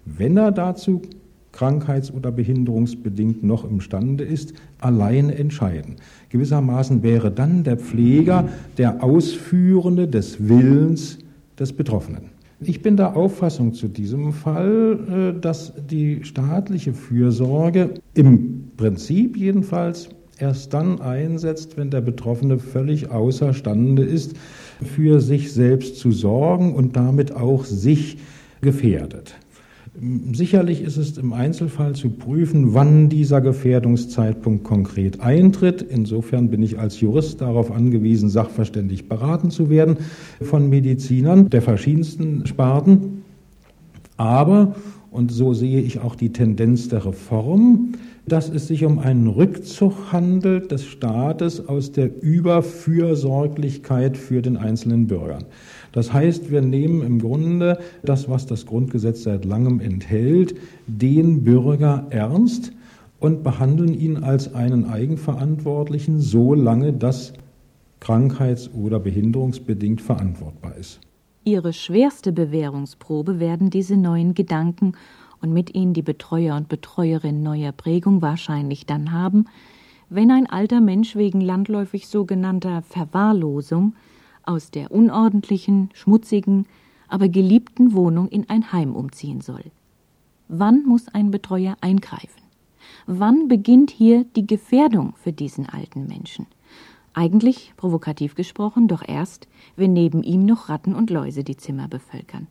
wenn 0.06 0.36
er 0.36 0.52
dazu 0.52 1.02
krankheits- 1.52 2.12
oder 2.12 2.30
behinderungsbedingt 2.30 3.42
noch 3.42 3.68
imstande 3.68 4.22
ist, 4.22 4.54
alleine 4.78 5.34
entscheiden. 5.34 5.96
Gewissermaßen 6.28 7.02
wäre 7.02 7.32
dann 7.32 7.64
der 7.64 7.76
Pfleger 7.76 8.48
der 8.78 9.02
Ausführende 9.02 10.06
des 10.06 10.48
Willens 10.48 11.18
des 11.58 11.72
Betroffenen. 11.72 12.37
Ich 12.60 12.82
bin 12.82 12.96
der 12.96 13.16
Auffassung 13.16 13.72
zu 13.72 13.86
diesem 13.86 14.32
Fall, 14.32 15.34
äh, 15.36 15.40
dass 15.40 15.72
die 15.90 16.24
staatliche 16.24 16.92
Fürsorge 16.92 17.94
im 18.14 18.72
Prinzip 18.76 19.36
jedenfalls 19.36 20.08
erst 20.38 20.74
dann 20.74 21.00
einsetzt, 21.00 21.76
wenn 21.76 21.90
der 21.90 22.00
Betroffene 22.00 22.58
völlig 22.58 23.10
außerstande 23.10 24.02
ist, 24.02 24.34
für 24.82 25.20
sich 25.20 25.52
selbst 25.52 25.98
zu 25.98 26.10
sorgen 26.10 26.74
und 26.74 26.96
damit 26.96 27.32
auch 27.32 27.64
sich 27.64 28.18
gefährdet. 28.60 29.36
Sicherlich 30.32 30.82
ist 30.82 30.96
es 30.96 31.18
im 31.18 31.32
Einzelfall 31.32 31.96
zu 31.96 32.10
prüfen, 32.10 32.72
wann 32.72 33.08
dieser 33.08 33.40
Gefährdungszeitpunkt 33.40 34.62
konkret 34.62 35.20
eintritt. 35.20 35.82
Insofern 35.82 36.50
bin 36.50 36.62
ich 36.62 36.78
als 36.78 37.00
Jurist 37.00 37.40
darauf 37.40 37.72
angewiesen, 37.72 38.28
sachverständig 38.28 39.08
beraten 39.08 39.50
zu 39.50 39.70
werden 39.70 39.96
von 40.40 40.68
Medizinern 40.68 41.50
der 41.50 41.62
verschiedensten 41.62 42.46
Sparten. 42.46 43.24
Aber, 44.16 44.76
und 45.10 45.32
so 45.32 45.52
sehe 45.52 45.80
ich 45.80 45.98
auch 45.98 46.14
die 46.14 46.32
Tendenz 46.32 46.88
der 46.88 47.04
Reform, 47.04 47.94
dass 48.24 48.48
es 48.50 48.68
sich 48.68 48.84
um 48.84 49.00
einen 49.00 49.26
Rückzug 49.26 50.12
handelt 50.12 50.70
des 50.70 50.84
Staates 50.84 51.66
aus 51.66 51.90
der 51.90 52.22
Überfürsorglichkeit 52.22 54.16
für 54.16 54.42
den 54.42 54.56
einzelnen 54.56 55.08
Bürger. 55.08 55.38
Das 55.98 56.12
heißt, 56.12 56.52
wir 56.52 56.62
nehmen 56.62 57.02
im 57.02 57.18
Grunde 57.18 57.80
das, 58.04 58.28
was 58.28 58.46
das 58.46 58.66
Grundgesetz 58.66 59.24
seit 59.24 59.44
langem 59.44 59.80
enthält, 59.80 60.54
den 60.86 61.42
Bürger 61.42 62.06
ernst 62.10 62.70
und 63.18 63.42
behandeln 63.42 63.94
ihn 63.94 64.18
als 64.18 64.54
einen 64.54 64.84
Eigenverantwortlichen, 64.88 66.20
solange 66.20 66.92
das 66.92 67.32
krankheits- 67.98 68.70
oder 68.72 69.00
behinderungsbedingt 69.00 70.00
verantwortbar 70.00 70.76
ist. 70.76 71.00
Ihre 71.42 71.72
schwerste 71.72 72.30
Bewährungsprobe 72.30 73.40
werden 73.40 73.68
diese 73.68 73.96
neuen 73.96 74.34
Gedanken 74.34 74.92
und 75.42 75.52
mit 75.52 75.74
ihnen 75.74 75.94
die 75.94 76.02
Betreuer 76.02 76.54
und 76.54 76.68
Betreuerin 76.68 77.42
neuer 77.42 77.72
Prägung 77.72 78.22
wahrscheinlich 78.22 78.86
dann 78.86 79.10
haben, 79.10 79.46
wenn 80.10 80.30
ein 80.30 80.46
alter 80.48 80.80
Mensch 80.80 81.16
wegen 81.16 81.40
landläufig 81.40 82.06
sogenannter 82.06 82.82
Verwahrlosung 82.82 83.94
aus 84.48 84.70
der 84.70 84.90
unordentlichen, 84.90 85.90
schmutzigen, 85.92 86.66
aber 87.06 87.28
geliebten 87.28 87.92
Wohnung 87.92 88.28
in 88.28 88.48
ein 88.48 88.72
Heim 88.72 88.96
umziehen 88.96 89.40
soll. 89.40 89.64
Wann 90.48 90.84
muss 90.84 91.08
ein 91.08 91.30
Betreuer 91.30 91.76
eingreifen? 91.80 92.42
Wann 93.06 93.48
beginnt 93.48 93.90
hier 93.90 94.24
die 94.36 94.46
Gefährdung 94.46 95.14
für 95.16 95.32
diesen 95.32 95.66
alten 95.66 96.06
Menschen? 96.06 96.46
Eigentlich, 97.12 97.72
provokativ 97.76 98.34
gesprochen, 98.34 98.88
doch 98.88 99.02
erst, 99.06 99.48
wenn 99.76 99.92
neben 99.92 100.22
ihm 100.22 100.44
noch 100.44 100.68
Ratten 100.68 100.94
und 100.94 101.10
Läuse 101.10 101.44
die 101.44 101.56
Zimmer 101.56 101.88
bevölkern. 101.88 102.46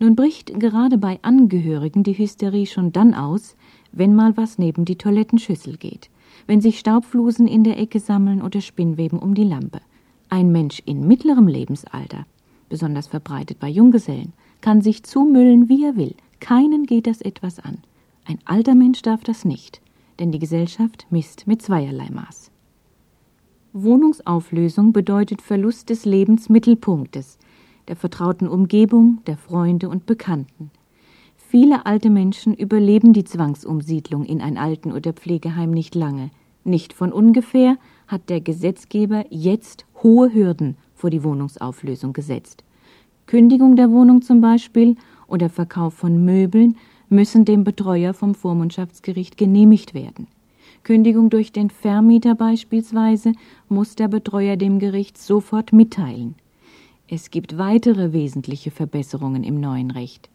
Nun 0.00 0.16
bricht 0.16 0.58
gerade 0.58 0.98
bei 0.98 1.18
Angehörigen 1.22 2.02
die 2.02 2.18
Hysterie 2.18 2.66
schon 2.66 2.92
dann 2.92 3.14
aus, 3.14 3.56
wenn 3.92 4.14
mal 4.14 4.36
was 4.36 4.58
neben 4.58 4.84
die 4.84 4.96
Toilettenschüssel 4.96 5.76
geht, 5.76 6.10
wenn 6.46 6.60
sich 6.60 6.78
Staubflusen 6.78 7.46
in 7.46 7.62
der 7.62 7.78
Ecke 7.78 8.00
sammeln 8.00 8.42
oder 8.42 8.60
Spinnweben 8.60 9.18
um 9.18 9.34
die 9.34 9.44
Lampe. 9.44 9.80
Ein 10.34 10.50
Mensch 10.50 10.82
in 10.84 11.06
mittlerem 11.06 11.46
Lebensalter, 11.46 12.26
besonders 12.68 13.06
verbreitet 13.06 13.60
bei 13.60 13.68
Junggesellen, 13.68 14.32
kann 14.62 14.80
sich 14.80 15.04
zumüllen, 15.04 15.68
wie 15.68 15.84
er 15.84 15.94
will. 15.94 16.16
Keinen 16.40 16.86
geht 16.86 17.06
das 17.06 17.20
etwas 17.20 17.60
an. 17.60 17.78
Ein 18.24 18.40
alter 18.44 18.74
Mensch 18.74 19.00
darf 19.02 19.22
das 19.22 19.44
nicht, 19.44 19.80
denn 20.18 20.32
die 20.32 20.40
Gesellschaft 20.40 21.06
misst 21.08 21.46
mit 21.46 21.62
zweierlei 21.62 22.08
Maß. 22.10 22.50
Wohnungsauflösung 23.74 24.92
bedeutet 24.92 25.40
Verlust 25.40 25.88
des 25.88 26.04
Lebensmittelpunktes, 26.04 27.38
der 27.86 27.94
vertrauten 27.94 28.48
Umgebung, 28.48 29.20
der 29.28 29.36
Freunde 29.36 29.88
und 29.88 30.04
Bekannten. 30.04 30.72
Viele 31.36 31.86
alte 31.86 32.10
Menschen 32.10 32.54
überleben 32.54 33.12
die 33.12 33.22
Zwangsumsiedlung 33.22 34.24
in 34.24 34.40
ein 34.40 34.58
Alten- 34.58 34.90
oder 34.90 35.12
Pflegeheim 35.12 35.70
nicht 35.70 35.94
lange. 35.94 36.32
Nicht 36.64 36.92
von 36.92 37.12
ungefähr 37.12 37.76
hat 38.06 38.28
der 38.28 38.40
Gesetzgeber 38.40 39.24
jetzt 39.30 39.86
hohe 40.02 40.32
Hürden 40.32 40.76
vor 40.94 41.10
die 41.10 41.24
Wohnungsauflösung 41.24 42.12
gesetzt. 42.12 42.64
Kündigung 43.26 43.76
der 43.76 43.90
Wohnung 43.90 44.22
zum 44.22 44.40
Beispiel 44.40 44.96
oder 45.26 45.48
Verkauf 45.48 45.94
von 45.94 46.24
Möbeln 46.24 46.76
müssen 47.08 47.44
dem 47.44 47.64
Betreuer 47.64 48.14
vom 48.14 48.34
Vormundschaftsgericht 48.34 49.36
genehmigt 49.36 49.94
werden. 49.94 50.26
Kündigung 50.82 51.30
durch 51.30 51.50
den 51.52 51.70
Vermieter 51.70 52.34
beispielsweise 52.34 53.32
muss 53.68 53.96
der 53.96 54.08
Betreuer 54.08 54.56
dem 54.56 54.78
Gericht 54.78 55.16
sofort 55.16 55.72
mitteilen. 55.72 56.34
Es 57.08 57.30
gibt 57.30 57.56
weitere 57.56 58.12
wesentliche 58.12 58.70
Verbesserungen 58.70 59.44
im 59.44 59.60
neuen 59.60 59.90
Recht. 59.90 60.28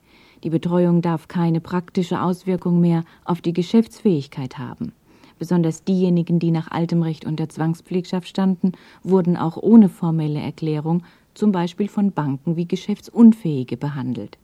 Die 0.44 0.50
Betreuung 0.50 1.02
darf 1.02 1.28
keine 1.28 1.60
praktische 1.60 2.22
Auswirkung 2.22 2.80
mehr 2.80 3.04
auf 3.26 3.42
die 3.42 3.54
Geschäftsfähigkeit 3.54 4.58
haben. 4.58 4.94
Besonders 5.40 5.84
diejenigen, 5.84 6.38
die 6.38 6.52
nach 6.52 6.70
altem 6.70 7.02
Recht 7.02 7.26
unter 7.26 7.50
Zwangspflegschaft 7.50 8.28
standen, 8.28 8.74
wurden 9.04 9.38
auch 9.38 9.58
ohne 9.58 9.90
formelle 9.90 10.40
Erklärung 10.40 11.04
zum 11.34 11.52
Beispiel 11.52 11.88
von 11.88 12.12
Banken 12.12 12.58
wie 12.58 12.68
Geschäftsunfähige 12.68 13.78
behandelt. 13.78 14.38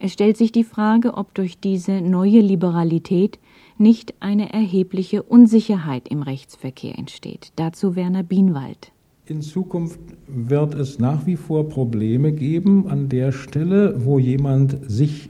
Es 0.00 0.12
stellt 0.12 0.36
sich 0.36 0.52
die 0.52 0.64
Frage, 0.64 1.14
ob 1.14 1.34
durch 1.34 1.58
diese 1.58 2.00
neue 2.00 2.40
Liberalität 2.40 3.38
nicht 3.78 4.14
eine 4.20 4.52
erhebliche 4.52 5.22
Unsicherheit 5.22 6.08
im 6.08 6.22
Rechtsverkehr 6.22 6.98
entsteht. 6.98 7.52
Dazu 7.56 7.96
Werner 7.96 8.22
Bienwald. 8.22 8.92
In 9.26 9.42
Zukunft 9.42 10.00
wird 10.26 10.74
es 10.74 10.98
nach 10.98 11.26
wie 11.26 11.36
vor 11.36 11.68
Probleme 11.68 12.32
geben 12.32 12.88
an 12.88 13.08
der 13.08 13.30
Stelle, 13.30 14.04
wo 14.04 14.18
jemand 14.18 14.78
sich 14.90 15.28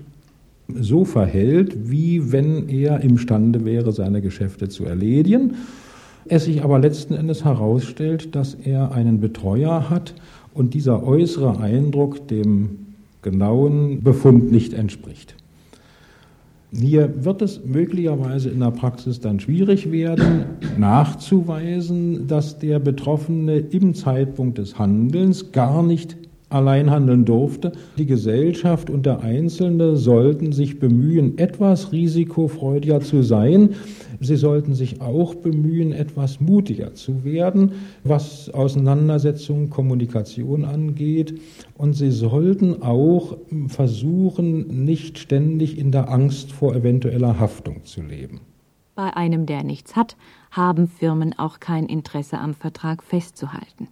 so 0.75 1.05
verhält, 1.05 1.91
wie 1.91 2.33
wenn 2.33 2.69
er 2.69 3.01
imstande 3.01 3.65
wäre, 3.65 3.93
seine 3.93 4.21
Geschäfte 4.21 4.69
zu 4.69 4.85
erledigen. 4.85 5.55
Es 6.27 6.45
sich 6.45 6.63
aber 6.63 6.79
letzten 6.79 7.15
Endes 7.15 7.45
herausstellt, 7.45 8.35
dass 8.35 8.55
er 8.55 8.93
einen 8.93 9.21
Betreuer 9.21 9.89
hat 9.89 10.15
und 10.53 10.75
dieser 10.75 11.03
äußere 11.03 11.59
Eindruck 11.59 12.29
dem 12.29 12.89
genauen 13.23 14.03
Befund 14.03 14.53
nicht 14.53 14.75
entspricht. 14.75 15.35
Hier 16.71 17.25
wird 17.25 17.41
es 17.41 17.65
möglicherweise 17.65 18.51
in 18.51 18.61
der 18.61 18.71
Praxis 18.71 19.21
dann 19.21 19.41
schwierig 19.41 19.91
werden, 19.91 20.45
nachzuweisen, 20.77 22.27
dass 22.27 22.59
der 22.59 22.79
Betroffene 22.79 23.57
im 23.57 23.95
Zeitpunkt 23.95 24.59
des 24.59 24.79
Handelns 24.79 25.51
gar 25.51 25.83
nicht 25.83 26.19
allein 26.51 26.91
handeln 26.91 27.25
durfte. 27.25 27.73
Die 27.97 28.07
Gesellschaft 28.07 28.91
und 28.91 29.07
der 29.07 29.21
Einzelne 29.21 29.97
sollten 29.97 30.53
sich 30.53 30.79
bemühen, 30.79 31.39
etwas 31.39 31.93
risikofreudiger 31.93 33.01
zu 33.01 33.23
sein. 33.23 33.71
Sie 34.21 34.37
sollten 34.37 34.75
sich 34.75 35.01
auch 35.01 35.35
bemühen, 35.35 35.93
etwas 35.93 36.41
mutiger 36.41 36.95
zu 36.95 37.25
werden, 37.25 37.73
was 38.05 38.51
Auseinandersetzung, 38.51 39.71
Kommunikation 39.71 40.65
angeht. 40.65 41.41
Und 41.77 41.95
sie 41.95 42.11
sollten 42.11 42.83
auch 42.83 43.37
versuchen, 43.69 44.85
nicht 44.85 45.19
ständig 45.19 45.79
in 45.79 45.93
der 45.93 46.09
Angst 46.11 46.53
vor 46.53 46.75
eventueller 46.75 47.39
Haftung 47.39 47.85
zu 47.85 48.03
leben. 48.03 48.41
Bei 48.99 49.17
einem, 49.17 49.47
der 49.47 49.63
nichts 49.63 49.95
hat, 49.95 50.17
haben 50.51 50.89
Firmen 50.89 51.39
auch 51.39 51.61
kein 51.61 51.87
Interesse 51.87 52.39
am 52.39 52.55
Vertrag 52.55 53.05
festzuhalten. 53.05 53.87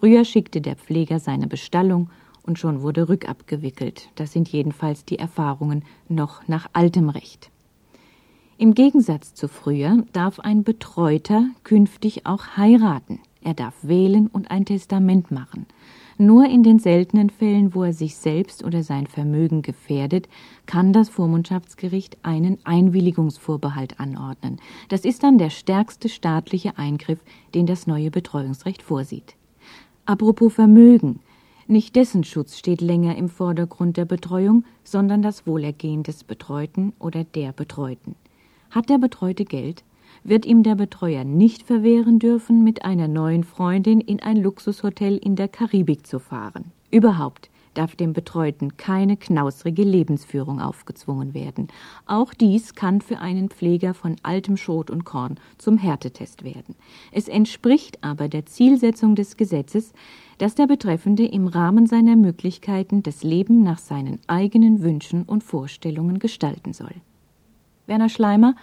Früher 0.00 0.24
schickte 0.24 0.62
der 0.62 0.76
Pfleger 0.76 1.20
seine 1.20 1.46
Bestallung 1.46 2.08
und 2.42 2.58
schon 2.58 2.80
wurde 2.80 3.10
rückabgewickelt. 3.10 4.08
Das 4.14 4.32
sind 4.32 4.48
jedenfalls 4.48 5.04
die 5.04 5.18
Erfahrungen 5.18 5.84
noch 6.08 6.48
nach 6.48 6.70
altem 6.72 7.10
Recht. 7.10 7.50
Im 8.56 8.72
Gegensatz 8.72 9.34
zu 9.34 9.46
früher 9.46 10.02
darf 10.14 10.40
ein 10.40 10.64
Betreuter 10.64 11.44
künftig 11.64 12.24
auch 12.24 12.56
heiraten. 12.56 13.20
Er 13.42 13.52
darf 13.52 13.74
wählen 13.82 14.26
und 14.26 14.50
ein 14.50 14.64
Testament 14.64 15.30
machen. 15.30 15.66
Nur 16.16 16.46
in 16.46 16.62
den 16.62 16.78
seltenen 16.78 17.28
Fällen, 17.28 17.74
wo 17.74 17.84
er 17.84 17.92
sich 17.92 18.16
selbst 18.16 18.64
oder 18.64 18.82
sein 18.82 19.06
Vermögen 19.06 19.60
gefährdet, 19.60 20.30
kann 20.64 20.94
das 20.94 21.10
Vormundschaftsgericht 21.10 22.16
einen 22.22 22.58
Einwilligungsvorbehalt 22.64 24.00
anordnen. 24.00 24.60
Das 24.88 25.04
ist 25.04 25.22
dann 25.22 25.36
der 25.36 25.50
stärkste 25.50 26.08
staatliche 26.08 26.78
Eingriff, 26.78 27.20
den 27.54 27.66
das 27.66 27.86
neue 27.86 28.10
Betreuungsrecht 28.10 28.82
vorsieht. 28.82 29.36
Apropos 30.06 30.52
Vermögen. 30.52 31.20
Nicht 31.66 31.94
dessen 31.94 32.24
Schutz 32.24 32.58
steht 32.58 32.80
länger 32.80 33.16
im 33.16 33.28
Vordergrund 33.28 33.96
der 33.96 34.04
Betreuung, 34.04 34.64
sondern 34.82 35.22
das 35.22 35.46
Wohlergehen 35.46 36.02
des 36.02 36.24
Betreuten 36.24 36.92
oder 36.98 37.22
der 37.22 37.52
Betreuten. 37.52 38.16
Hat 38.70 38.88
der 38.88 38.98
Betreute 38.98 39.44
Geld, 39.44 39.84
wird 40.24 40.46
ihm 40.46 40.62
der 40.62 40.74
Betreuer 40.74 41.24
nicht 41.24 41.62
verwehren 41.62 42.18
dürfen, 42.18 42.64
mit 42.64 42.84
einer 42.84 43.08
neuen 43.08 43.44
Freundin 43.44 44.00
in 44.00 44.20
ein 44.20 44.36
Luxushotel 44.36 45.16
in 45.16 45.36
der 45.36 45.48
Karibik 45.48 46.06
zu 46.06 46.18
fahren. 46.18 46.72
Überhaupt 46.90 47.49
darf 47.74 47.96
dem 47.96 48.12
Betreuten 48.12 48.76
keine 48.76 49.16
knausrige 49.16 49.82
Lebensführung 49.82 50.60
aufgezwungen 50.60 51.34
werden. 51.34 51.68
Auch 52.06 52.34
dies 52.34 52.74
kann 52.74 53.00
für 53.00 53.18
einen 53.18 53.48
Pfleger 53.48 53.94
von 53.94 54.16
altem 54.22 54.56
Schrot 54.56 54.90
und 54.90 55.04
Korn 55.04 55.36
zum 55.58 55.78
Härtetest 55.78 56.44
werden. 56.44 56.74
Es 57.12 57.28
entspricht 57.28 58.02
aber 58.02 58.28
der 58.28 58.46
Zielsetzung 58.46 59.14
des 59.14 59.36
Gesetzes, 59.36 59.92
dass 60.38 60.54
der 60.54 60.66
Betreffende 60.66 61.26
im 61.26 61.46
Rahmen 61.46 61.86
seiner 61.86 62.16
Möglichkeiten 62.16 63.02
das 63.02 63.22
Leben 63.22 63.62
nach 63.62 63.78
seinen 63.78 64.18
eigenen 64.26 64.82
Wünschen 64.82 65.22
und 65.22 65.44
Vorstellungen 65.44 66.18
gestalten 66.18 66.72
soll. 66.72 66.94
Werner 67.86 68.08
Schleimer, 68.08 68.54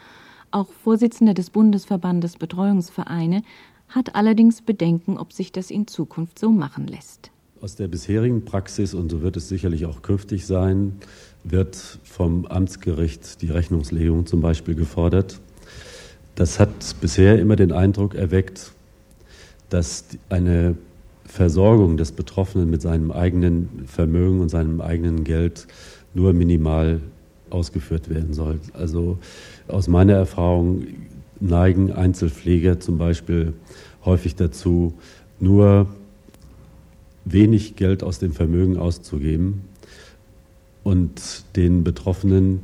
auch 0.52 0.68
Vorsitzender 0.68 1.34
des 1.34 1.50
Bundesverbandes 1.50 2.38
Betreuungsvereine, 2.38 3.44
hat 3.90 4.16
allerdings 4.16 4.62
Bedenken, 4.62 5.18
ob 5.18 5.34
sich 5.34 5.52
das 5.52 5.72
in 5.72 5.88
Zukunft 5.88 6.40
so 6.40 6.52
machen 6.52 6.88
lässt. 6.88 7.32
Aus 7.60 7.76
der 7.76 7.88
bisherigen 7.88 8.46
Praxis, 8.46 8.94
und 8.94 9.10
so 9.10 9.24
wird 9.24 9.36
es 9.36 9.50
sicherlich 9.50 9.88
auch 9.88 10.04
künftig 10.04 10.46
sein, 10.46 10.94
wird 11.44 11.76
vom 12.04 12.46
Amtsgericht 12.46 13.42
die 13.42 13.50
Rechnungslegung 13.50 14.28
zum 14.28 14.42
Beispiel 14.42 14.76
gefordert. 14.76 15.40
Das 16.36 16.60
hat 16.60 16.70
bisher 17.02 17.40
immer 17.40 17.56
den 17.56 17.72
Eindruck 17.72 18.14
erweckt, 18.14 18.74
dass 19.70 20.06
eine 20.30 20.76
Versorgung 21.26 21.98
des 21.98 22.12
Betroffenen 22.12 22.70
mit 22.70 22.84
seinem 22.84 23.12
eigenen 23.12 23.86
Vermögen 23.88 24.40
und 24.40 24.50
seinem 24.50 24.80
eigenen 24.80 25.24
Geld 25.24 25.66
nur 26.14 26.34
minimal 26.34 27.02
ausgeführt 27.50 28.08
werden 28.08 28.34
soll. 28.34 28.60
Also 28.74 29.18
aus 29.68 29.88
meiner 29.88 30.14
Erfahrung 30.14 30.86
neigen 31.40 31.92
Einzelpfleger 31.92 32.80
zum 32.80 33.00
Beispiel 33.00 33.54
häufig 34.06 34.36
dazu, 34.36 34.94
nur 35.40 35.88
wenig 37.32 37.76
Geld 37.76 38.04
aus 38.04 38.20
dem 38.20 38.32
Vermögen 38.32 38.78
auszugeben 38.78 39.62
und 40.84 41.44
den 41.56 41.84
Betroffenen 41.84 42.62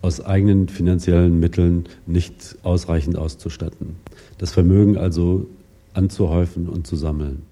aus 0.00 0.24
eigenen 0.24 0.68
finanziellen 0.68 1.40
Mitteln 1.40 1.86
nicht 2.06 2.56
ausreichend 2.62 3.16
auszustatten. 3.16 3.96
Das 4.38 4.52
Vermögen 4.52 4.96
also 4.96 5.46
anzuhäufen 5.94 6.68
und 6.68 6.86
zu 6.86 6.96
sammeln. 6.96 7.42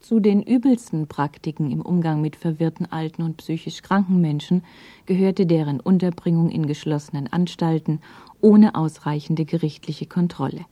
Zu 0.00 0.20
den 0.20 0.40
übelsten 0.42 1.08
Praktiken 1.08 1.72
im 1.72 1.80
Umgang 1.80 2.20
mit 2.20 2.36
verwirrten 2.36 2.86
alten 2.92 3.22
und 3.22 3.38
psychisch 3.38 3.82
kranken 3.82 4.20
Menschen 4.20 4.62
gehörte 5.06 5.46
deren 5.46 5.80
Unterbringung 5.80 6.48
in 6.48 6.66
geschlossenen 6.66 7.26
Anstalten 7.32 8.00
ohne 8.40 8.76
ausreichende 8.76 9.44
gerichtliche 9.44 10.06
Kontrolle. 10.06 10.64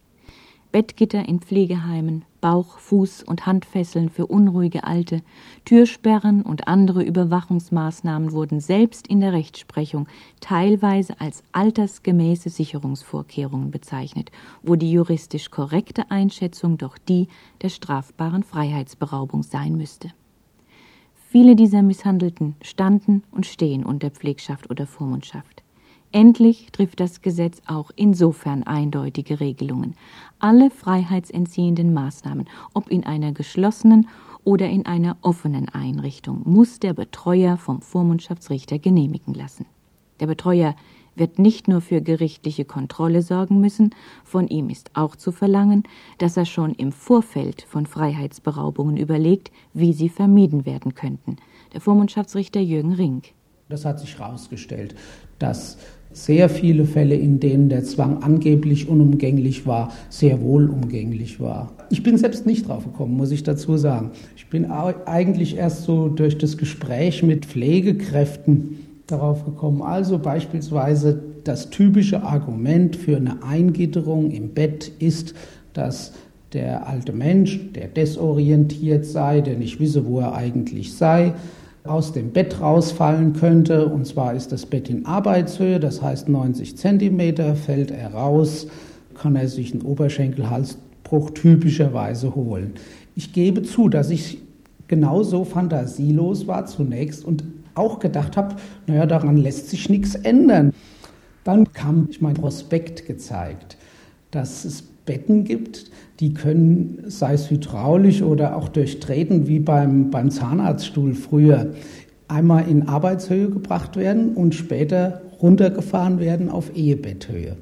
Bettgitter 0.71 1.29
in 1.29 1.41
Pflegeheimen, 1.41 2.25
Bauch-, 2.45 2.79
Fuß- 2.79 3.25
und 3.25 3.47
Handfesseln 3.47 4.11
für 4.11 4.27
unruhige 4.27 4.85
Alte, 4.85 5.23
Türsperren 5.65 6.43
und 6.43 6.69
andere 6.69 7.03
Überwachungsmaßnahmen 7.03 8.33
wurden 8.33 8.61
selbst 8.61 9.07
in 9.07 9.21
der 9.21 9.33
Rechtsprechung 9.33 10.07
teilweise 10.41 11.19
als 11.23 11.43
altersgemäße 11.53 12.51
Sicherungsvorkehrungen 12.51 13.71
bezeichnet, 13.71 14.31
wo 14.63 14.77
die 14.77 14.93
juristisch 14.93 15.51
korrekte 15.51 16.11
Einschätzung 16.11 16.77
doch 16.77 16.99
die 16.99 17.29
der 17.63 17.71
strafbaren 17.71 18.43
Freiheitsberaubung 18.43 19.43
sein 19.43 19.79
müsste. 19.79 20.11
Viele 21.15 21.57
dieser 21.57 21.81
Misshandelten 21.81 22.57
standen 22.61 23.23
und 23.31 23.47
stehen 23.47 23.87
unter 23.87 24.11
Pflegschaft 24.11 24.71
oder 24.71 24.87
Vormundschaft. 24.87 25.64
Endlich 26.15 26.69
trifft 26.71 27.01
das 27.01 27.23
Gesetz 27.23 27.61
auch 27.67 27.91
insofern 27.97 28.63
eindeutige 28.63 29.41
Regelungen. 29.41 29.97
Alle 30.39 30.71
freiheitsentziehenden 30.71 31.93
Maßnahmen, 31.93 32.49
ob 32.73 32.89
in 32.89 33.05
einer 33.05 33.33
geschlossenen 33.33 34.07
oder 34.45 34.69
in 34.69 34.87
einer 34.87 35.17
offenen 35.23 35.69
Einrichtung, 35.71 36.43
muss 36.45 36.79
der 36.79 36.93
Betreuer 36.93 37.57
vom 37.57 37.83
Vormundschaftsrichter 37.83 38.79
genehmigen 38.79 39.35
lassen. 39.35 39.67
Der 40.21 40.29
Betreuer 40.29 40.77
wird 41.17 41.41
nicht 41.41 41.67
nur 41.67 41.81
für 41.81 42.01
gerichtliche 42.01 42.65
Kontrolle 42.65 43.21
sorgen 43.21 43.61
müssen, 43.61 43.93
von 44.23 44.47
ihm 44.47 44.71
ist 44.71 44.93
auch 44.95 45.17
zu 45.17 45.33
verlangen, 45.33 45.83
dass 46.19 46.37
er 46.37 46.47
schon 46.47 46.75
im 46.75 46.93
Vorfeld 46.93 47.63
von 47.63 47.87
Freiheitsberaubungen 47.87 48.99
überlegt, 48.99 49.51
wie 49.73 49.93
sie 49.93 50.09
vermieden 50.09 50.65
werden 50.65 50.95
könnten. 50.95 51.39
Der 51.73 51.81
Vormundschaftsrichter 51.81 52.61
Jürgen 52.61 52.93
Rink. 52.93 53.33
Das 53.69 53.85
hat 53.85 53.99
sich 53.99 54.19
herausgestellt, 54.19 54.95
dass 55.39 55.79
sehr 56.15 56.49
viele 56.49 56.87
Fälle, 56.87 57.17
in 57.17 57.41
denen 57.41 57.69
der 57.69 57.85
Zwang 57.85 58.23
angeblich 58.23 58.89
unumgänglich 58.89 59.67
war, 59.67 59.93
sehr 60.09 60.41
wohl 60.41 60.71
umgänglich 60.71 61.41
war. 61.41 61.73
Ich 61.91 62.03
bin 62.03 62.17
selbst 62.17 62.47
nicht 62.47 62.69
drauf 62.69 62.85
gekommen, 62.85 63.17
muss 63.17 63.33
ich 63.33 63.43
dazu 63.43 63.77
sagen. 63.77 64.13
Ich 64.37 64.49
bin 64.49 64.71
eigentlich 64.71 65.57
erst 65.57 65.83
so 65.83 66.09
durch 66.09 66.39
das 66.39 66.57
Gespräch 66.57 67.23
mit 67.23 67.45
Pflegekräften 67.45 68.79
darauf 69.09 69.45
gekommen. 69.45 69.83
Also 69.83 70.19
beispielsweise 70.19 71.21
das 71.43 71.69
typische 71.69 72.23
Argument 72.23 72.97
für 72.97 73.17
eine 73.17 73.43
Eingitterung 73.43 74.31
im 74.31 74.51
Bett 74.51 74.91
ist, 74.99 75.35
dass 75.73 76.13
der 76.53 76.87
alte 76.87 77.13
Mensch, 77.13 77.61
der 77.75 77.89
desorientiert 77.89 79.05
sei, 79.05 79.41
der 79.41 79.57
nicht 79.57 79.81
wisse, 79.81 80.07
wo 80.07 80.21
er 80.21 80.35
eigentlich 80.35 80.95
sei, 80.95 81.35
aus 81.85 82.13
dem 82.13 82.31
Bett 82.31 82.61
rausfallen 82.61 83.35
könnte. 83.35 83.87
Und 83.87 84.07
zwar 84.07 84.35
ist 84.35 84.53
das 84.53 84.65
Bett 84.65 84.89
in 84.89 85.05
Arbeitshöhe, 85.05 85.79
das 85.79 86.01
heißt 86.01 86.29
90 86.29 86.79
Zentimeter, 86.79 87.55
fällt 87.55 87.91
er 87.91 88.15
raus, 88.15 88.67
kann 89.15 89.37
er 89.37 89.49
sich 89.49 89.73
einen 89.73 89.83
Oberschenkelhalsbruch 89.83 91.31
typischerweise 91.31 92.35
holen. 92.35 92.73
Ich 93.15 93.35
gebe 93.35 93.63
zu, 93.63 93.91
dass 93.91 94.09
ich 94.09 94.39
genauso 94.89 95.45
fantasielos 95.45 96.47
war 96.47 96.65
zunächst 96.65 97.25
und 97.25 97.45
auch 97.75 97.99
gedacht 97.99 98.37
habe, 98.37 98.57
naja, 98.87 99.05
daran 99.05 99.37
lässt 99.37 99.69
sich 99.69 99.91
nichts 99.91 100.15
ändern. 100.15 100.73
Dann 101.45 101.71
kam 101.75 102.09
ich 102.11 102.23
mein 102.23 102.35
Prospekt 102.35 103.07
gezeigt, 103.07 103.77
dass 104.31 104.65
es 104.65 104.85
Betten 105.07 105.45
gibt, 105.45 105.91
die 106.21 106.33
können, 106.33 107.05
sei 107.07 107.35
es 107.35 107.51
hydraulisch 107.51 108.23
oder 108.23 108.57
auch 108.57 108.69
durchtreten, 108.69 109.47
wie 109.47 109.59
beim, 109.59 110.11
beim 110.11 110.31
Zahnarztstuhl 110.31 111.15
früher, 111.15 111.73
einmal 112.29 112.69
in 112.69 112.89
Arbeitshöhe 112.89 113.51
gebracht 113.51 113.97
werden 113.97 114.35
und 114.35 114.55
später 114.55 115.23
runtergefahren 115.43 116.21
werden 116.21 116.49
auf 116.49 116.75
Ehebetthöhe. 116.75 117.57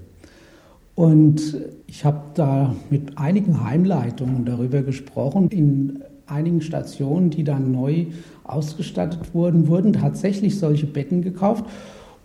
Und 0.95 1.57
ich 1.87 2.05
habe 2.05 2.21
da 2.35 2.77
mit 2.91 3.19
einigen 3.19 3.65
Heimleitungen 3.65 4.45
darüber 4.45 4.83
gesprochen. 4.83 5.49
In 5.49 6.03
einigen 6.27 6.61
Stationen, 6.61 7.31
die 7.31 7.45
dann 7.45 7.73
neu 7.73 8.07
ausgestattet 8.45 9.35
wurden, 9.35 9.69
wurden 9.69 9.95
tatsächlich 9.95 10.59
solche 10.59 10.87
Betten 10.87 11.23
gekauft 11.23 11.65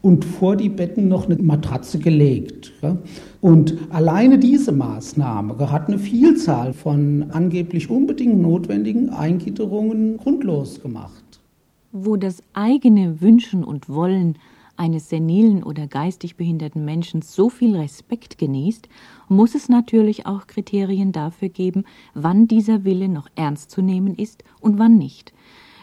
und 0.02 0.26
vor 0.26 0.56
die 0.56 0.70
Betten 0.70 1.08
noch 1.08 1.26
eine 1.26 1.42
Matratze 1.42 2.00
gelegt. 2.00 2.74
Und 3.42 3.78
alleine 3.90 4.38
diese 4.38 4.72
Maßnahme 4.72 5.72
hat 5.72 5.88
eine 5.88 6.00
Vielzahl 6.00 6.74
von 6.74 7.26
angeblich 7.32 7.90
unbedingt 7.90 8.42
notwendigen 8.42 9.10
Eingitterungen 9.10 10.18
grundlos 10.18 10.82
gemacht. 10.82 11.24
Wo 11.92 12.16
das 12.16 12.42
eigene 12.54 13.22
Wünschen 13.22 13.64
und 13.64 13.90
Wollen 13.90 14.38
eines 14.78 15.10
senilen 15.10 15.64
oder 15.64 15.88
geistig 15.88 16.36
behinderten 16.36 16.86
Menschen 16.86 17.22
so 17.22 17.50
viel 17.50 17.76
Respekt 17.76 18.38
genießt, 18.38 18.88
muss 19.28 19.56
es 19.56 19.70
natürlich 19.70 20.26
auch 20.26 20.48
Kriterien 20.48 21.12
dafür 21.12 21.50
geben, 21.50 21.84
wann 22.14 22.48
dieser 22.48 22.84
Wille 22.84 23.10
noch 23.10 23.28
ernst 23.36 23.72
zu 23.72 23.82
nehmen 23.82 24.16
ist 24.16 24.44
und 24.62 24.78
wann 24.78 24.98
nicht. 24.98 25.34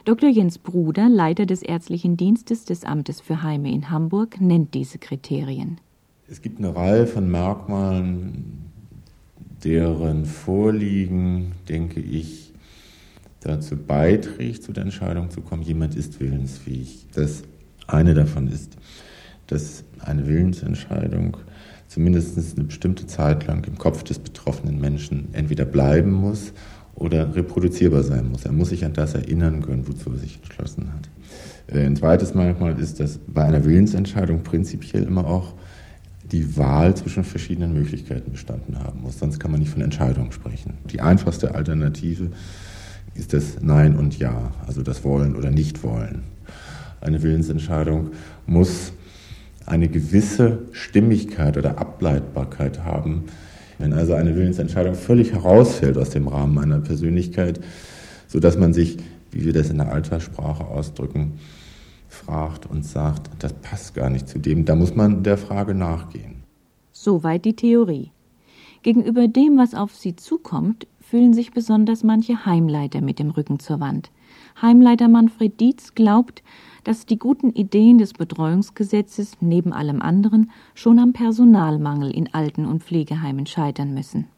Dr. 0.05 0.29
Jens 0.29 0.59
Bruder, 0.59 1.09
Leiter 1.09 1.47
des 1.47 1.63
ärztlichen 1.63 2.19
Dienstes 2.19 2.67
des 2.67 2.85
Amtes 2.85 3.23
für 3.23 3.43
Heime 3.43 3.73
in 3.73 3.89
Hamburg, 3.89 4.39
nennt 4.39 4.75
diese 4.75 4.99
Kriterien. 4.99 5.79
Es 6.29 6.43
gibt 6.43 6.59
eine 6.59 6.77
Reihe 6.77 7.07
von 7.07 7.31
Merkmalen, 7.31 8.65
deren 9.65 10.27
Vorliegen, 10.27 11.53
denke 11.71 12.01
ich, 12.01 12.53
dazu 13.41 13.79
beiträgt, 13.79 14.63
zu 14.63 14.75
der 14.75 14.85
Entscheidung 14.85 15.31
zu 15.31 15.41
kommen, 15.41 15.63
jemand 15.63 15.95
ist 15.95 16.21
willensfähig. 16.21 17.07
Das 17.15 17.43
eine 17.87 18.13
davon 18.13 18.49
ist, 18.49 18.77
dass 19.47 19.85
eine 20.01 20.27
Willensentscheidung 20.27 21.39
zumindest 21.89 22.37
eine 22.59 22.67
bestimmte 22.67 23.07
Zeit 23.07 23.47
lang 23.47 23.65
im 23.65 23.79
Kopf 23.79 24.03
des 24.03 24.19
betroffenen 24.19 24.79
Menschen 24.79 25.29
entweder 25.33 25.65
bleiben 25.65 26.13
muss 26.13 26.53
oder 26.95 27.35
reproduzierbar 27.35 28.03
sein 28.03 28.31
muss. 28.31 28.45
Er 28.45 28.53
muss 28.53 28.69
sich 28.69 28.85
an 28.85 28.93
das 28.93 29.15
erinnern 29.15 29.63
können, 29.63 29.87
wozu 29.89 30.11
er 30.13 30.19
sich 30.19 30.39
entschlossen 30.43 30.93
hat. 30.93 31.09
Äh, 31.75 31.87
ein 31.87 31.97
zweites 31.97 32.35
Merkmal 32.35 32.79
ist, 32.79 33.01
dass 33.01 33.19
bei 33.27 33.45
einer 33.45 33.65
Willensentscheidung 33.65 34.43
prinzipiell 34.43 35.05
immer 35.05 35.27
auch 35.27 35.55
die 36.31 36.57
Wahl 36.57 36.97
zwischen 36.97 37.25
verschiedenen 37.25 37.75
Möglichkeiten 37.75 38.33
bestanden 38.33 38.79
haben 38.79 39.03
muss. 39.03 39.19
Sonst 39.19 39.39
kann 39.39 39.51
man 39.51 39.61
nicht 39.61 39.73
von 39.73 39.83
Entscheidung 39.83 40.33
sprechen. 40.33 40.75
Die 40.91 41.01
einfachste 41.01 41.55
Alternative 41.55 42.31
ist 43.15 43.33
das 43.33 43.61
Nein 43.61 43.97
und 43.97 44.19
Ja, 44.19 44.53
also 44.67 44.83
das 44.83 45.05
Wollen 45.05 45.37
oder 45.37 45.51
Nicht-Wollen. 45.51 46.23
Eine 47.01 47.23
Willensentscheidung 47.23 48.13
muss 48.47 48.93
eine 49.67 49.89
gewisse 49.89 50.61
Stimmigkeit 50.73 51.57
oder 51.57 51.79
Ableitbarkeit 51.79 52.85
haben, 52.85 53.25
wenn 53.79 53.93
also 53.93 54.15
eine 54.15 54.37
Willensentscheidung 54.37 54.95
völlig 54.95 55.33
herausfällt 55.33 55.99
aus 55.99 56.11
dem 56.11 56.29
Rahmen 56.29 56.59
einer 56.59 56.81
Persönlichkeit, 56.81 57.61
sodass 58.29 58.59
man 58.59 58.73
sich, 58.73 58.99
wie 59.31 59.45
wir 59.45 59.53
das 59.53 59.71
in 59.71 59.79
der 59.79 59.93
Alterssprache 59.93 60.65
ausdrücken, 60.65 61.39
fragt 62.09 62.67
und 62.67 62.85
sagt, 62.85 63.31
das 63.39 63.53
passt 63.53 63.95
gar 63.95 64.11
nicht 64.11 64.29
zu 64.29 64.39
dem, 64.39 64.65
da 64.65 64.75
muss 64.75 64.95
man 64.95 65.23
der 65.23 65.37
Frage 65.37 65.75
nachgehen. 65.75 66.43
Soweit 66.93 67.45
die 67.45 67.57
Theorie. 67.57 68.11
Gegenüber 68.83 69.29
dem, 69.29 69.57
was 69.57 69.75
auf 69.75 69.95
sie 69.95 70.15
zukommt, 70.15 70.87
fühlen 71.01 71.35
sich 71.35 71.53
besonders 71.53 72.05
manche 72.05 72.47
Heimleiter 72.47 73.01
mit 73.01 73.19
dem 73.19 73.31
Rücken 73.31 73.59
zur 73.59 73.81
Wand. 73.81 74.11
Heimleiter 74.61 75.09
Manfred 75.09 75.61
Dietz 75.61 75.95
glaubt, 75.95 76.43
dass 76.85 77.07
die 77.07 77.19
guten 77.19 77.51
Ideen 77.51 77.99
des 77.99 78.13
Betreuungsgesetzes 78.13 79.39
neben 79.41 79.73
allem 79.73 80.01
anderen 80.01 80.51
schon 80.75 80.99
am 80.99 81.13
Personalmangel 81.13 82.11
in 82.11 82.33
Alten- 82.33 82.67
und 82.67 82.85
Pflegeheimen 82.85 83.47
scheitern 83.47 83.95
müssen 83.95 84.29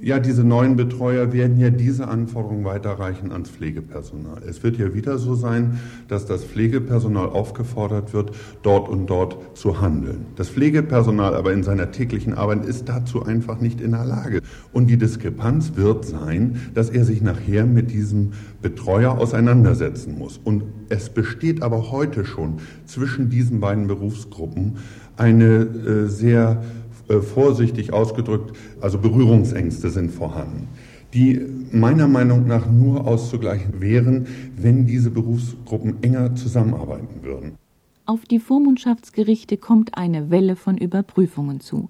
ja, 0.00 0.18
diese 0.18 0.44
neuen 0.44 0.76
Betreuer 0.76 1.32
werden 1.32 1.58
ja 1.58 1.70
diese 1.70 2.08
Anforderungen 2.08 2.64
weiterreichen 2.64 3.32
ans 3.32 3.50
Pflegepersonal. 3.50 4.42
Es 4.46 4.62
wird 4.62 4.78
ja 4.78 4.94
wieder 4.94 5.18
so 5.18 5.34
sein, 5.34 5.78
dass 6.08 6.26
das 6.26 6.44
Pflegepersonal 6.44 7.28
aufgefordert 7.28 8.12
wird, 8.12 8.32
dort 8.62 8.88
und 8.88 9.06
dort 9.08 9.56
zu 9.56 9.80
handeln. 9.80 10.26
Das 10.36 10.48
Pflegepersonal 10.48 11.34
aber 11.34 11.52
in 11.52 11.62
seiner 11.62 11.90
täglichen 11.90 12.34
Arbeit 12.34 12.64
ist 12.64 12.88
dazu 12.88 13.24
einfach 13.24 13.60
nicht 13.60 13.80
in 13.80 13.92
der 13.92 14.04
Lage. 14.04 14.40
Und 14.72 14.88
die 14.88 14.96
Diskrepanz 14.96 15.72
wird 15.74 16.04
sein, 16.04 16.60
dass 16.74 16.90
er 16.90 17.04
sich 17.04 17.20
nachher 17.22 17.66
mit 17.66 17.90
diesem 17.90 18.32
Betreuer 18.62 19.18
auseinandersetzen 19.18 20.16
muss. 20.16 20.38
Und 20.42 20.64
es 20.88 21.10
besteht 21.10 21.62
aber 21.62 21.90
heute 21.90 22.24
schon 22.24 22.58
zwischen 22.86 23.30
diesen 23.30 23.60
beiden 23.60 23.86
Berufsgruppen 23.86 24.76
eine 25.16 25.62
äh, 25.62 26.06
sehr 26.06 26.62
äh, 27.08 27.20
vorsichtig 27.20 27.92
ausgedrückt, 27.92 28.56
also 28.80 28.98
Berührungsängste 28.98 29.90
sind 29.90 30.10
vorhanden, 30.10 30.68
die 31.14 31.40
meiner 31.72 32.08
Meinung 32.08 32.46
nach 32.46 32.70
nur 32.70 33.06
auszugleichen 33.06 33.80
wären, 33.80 34.26
wenn 34.56 34.86
diese 34.86 35.10
Berufsgruppen 35.10 36.02
enger 36.02 36.34
zusammenarbeiten 36.34 37.22
würden. 37.22 37.56
Auf 38.06 38.24
die 38.24 38.38
Vormundschaftsgerichte 38.38 39.58
kommt 39.58 39.96
eine 39.98 40.30
Welle 40.30 40.56
von 40.56 40.78
Überprüfungen 40.78 41.60
zu. 41.60 41.88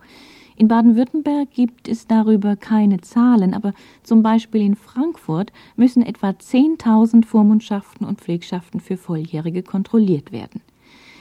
In 0.57 0.66
Baden-Württemberg 0.66 1.52
gibt 1.52 1.87
es 1.87 2.09
darüber 2.09 2.57
keine 2.57 3.00
Zahlen, 3.00 3.54
aber 3.54 3.72
zum 4.02 4.24
Beispiel 4.24 4.62
in 4.62 4.74
Frankfurt 4.74 5.52
müssen 5.76 6.02
etwa 6.02 6.31
10.000 6.31 7.24
Vormundschaften 7.24 8.04
und 8.04 8.20
Pflegschaften 8.20 8.81
für 8.81 8.96
Volljährige 8.96 9.62
kontrolliert 9.62 10.33
werden. 10.33 10.61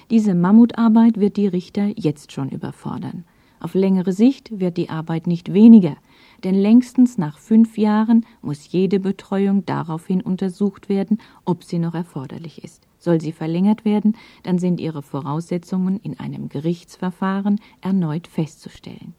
Diese 0.10 0.34
Mammutarbeit 0.34 1.20
wird 1.20 1.38
die 1.38 1.46
Richter 1.46 1.92
jetzt 1.96 2.32
schon 2.32 2.50
überfordern. 2.50 3.26
Auf 3.60 3.74
längere 3.74 4.14
Sicht 4.14 4.60
wird 4.60 4.78
die 4.78 4.90
Arbeit 4.90 5.26
nicht 5.26 5.52
weniger, 5.54 5.98
denn 6.44 6.56
längstens 6.56 7.18
nach 7.18 7.40
fünf 7.40 7.78
Jahren 7.78 8.26
muss 8.42 8.72
jede 8.72 9.00
Betreuung 9.00 9.66
daraufhin 9.66 10.22
untersucht 10.22 10.90
werden, 10.90 11.18
ob 11.44 11.64
sie 11.64 11.80
noch 11.80 11.96
erforderlich 11.96 12.64
ist. 12.64 12.88
Soll 13.00 13.20
sie 13.22 13.32
verlängert 13.32 13.86
werden, 13.86 14.16
dann 14.44 14.60
sind 14.60 14.80
ihre 14.80 15.02
Voraussetzungen 15.02 16.00
in 16.02 16.20
einem 16.20 16.50
Gerichtsverfahren 16.50 17.60
erneut 17.82 18.28
festzustellen. 18.28 19.14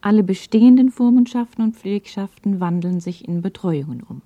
Alle 0.00 0.22
bestehenden 0.22 0.90
Vormundschaften 0.90 1.64
und 1.64 1.76
Pflegschaften 1.76 2.60
wandeln 2.60 3.00
sich 3.00 3.26
in 3.26 3.40
Betreuungen 3.40 4.02
um. 4.02 4.20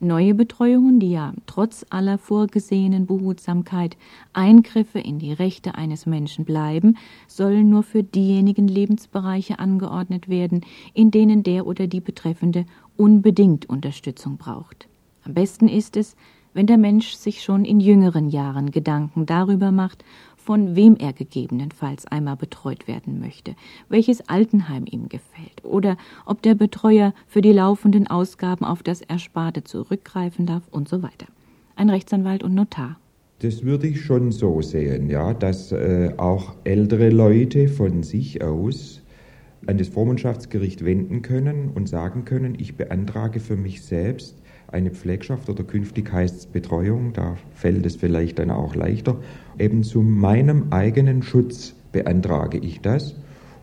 Neue 0.00 0.34
Betreuungen, 0.34 0.98
die 1.00 1.12
ja 1.12 1.32
trotz 1.46 1.86
aller 1.88 2.18
vorgesehenen 2.18 3.06
Behutsamkeit 3.06 3.96
Eingriffe 4.32 4.98
in 4.98 5.18
die 5.18 5.32
Rechte 5.32 5.76
eines 5.76 6.04
Menschen 6.04 6.44
bleiben, 6.44 6.98
sollen 7.28 7.70
nur 7.70 7.82
für 7.84 8.02
diejenigen 8.02 8.68
Lebensbereiche 8.68 9.58
angeordnet 9.58 10.28
werden, 10.28 10.62
in 10.92 11.10
denen 11.10 11.42
der 11.42 11.66
oder 11.66 11.86
die 11.86 12.00
Betreffende 12.00 12.66
unbedingt 12.96 13.68
Unterstützung 13.68 14.36
braucht. 14.36 14.88
Am 15.24 15.32
besten 15.32 15.68
ist 15.68 15.96
es, 15.96 16.16
wenn 16.54 16.66
der 16.66 16.78
Mensch 16.78 17.14
sich 17.14 17.42
schon 17.42 17.64
in 17.64 17.80
jüngeren 17.80 18.28
Jahren 18.28 18.70
Gedanken 18.70 19.26
darüber 19.26 19.72
macht, 19.72 20.04
von 20.44 20.76
wem 20.76 20.96
er 20.96 21.12
gegebenenfalls 21.12 22.06
einmal 22.06 22.36
betreut 22.36 22.86
werden 22.86 23.18
möchte, 23.18 23.54
welches 23.88 24.28
Altenheim 24.28 24.84
ihm 24.90 25.08
gefällt 25.08 25.64
oder 25.64 25.96
ob 26.26 26.42
der 26.42 26.54
Betreuer 26.54 27.14
für 27.26 27.40
die 27.40 27.52
laufenden 27.52 28.06
Ausgaben 28.06 28.64
auf 28.64 28.82
das 28.82 29.00
Ersparte 29.00 29.64
zurückgreifen 29.64 30.46
darf 30.46 30.62
und 30.70 30.88
so 30.88 31.02
weiter. 31.02 31.26
Ein 31.76 31.90
Rechtsanwalt 31.90 32.42
und 32.42 32.54
Notar. 32.54 32.98
Das 33.40 33.64
würde 33.64 33.88
ich 33.88 34.02
schon 34.02 34.32
so 34.32 34.62
sehen, 34.62 35.10
ja, 35.10 35.34
dass 35.34 35.72
äh, 35.72 36.12
auch 36.18 36.54
ältere 36.64 37.10
Leute 37.10 37.68
von 37.68 38.02
sich 38.02 38.42
aus 38.42 39.02
an 39.66 39.78
das 39.78 39.88
Vormundschaftsgericht 39.88 40.84
wenden 40.84 41.22
können 41.22 41.70
und 41.74 41.88
sagen 41.88 42.24
können, 42.24 42.54
ich 42.58 42.76
beantrage 42.76 43.40
für 43.40 43.56
mich 43.56 43.82
selbst 43.82 44.42
eine 44.68 44.90
Pflegschaft 44.90 45.48
oder 45.48 45.64
künftig 45.64 46.12
heißt 46.12 46.36
es 46.36 46.46
Betreuung, 46.46 47.12
da 47.12 47.36
fällt 47.54 47.86
es 47.86 47.96
vielleicht 47.96 48.38
dann 48.38 48.50
auch 48.50 48.74
leichter. 48.74 49.16
Eben 49.58 49.82
zu 49.82 50.00
meinem 50.02 50.72
eigenen 50.72 51.22
Schutz 51.22 51.74
beantrage 51.92 52.58
ich 52.58 52.80
das 52.80 53.14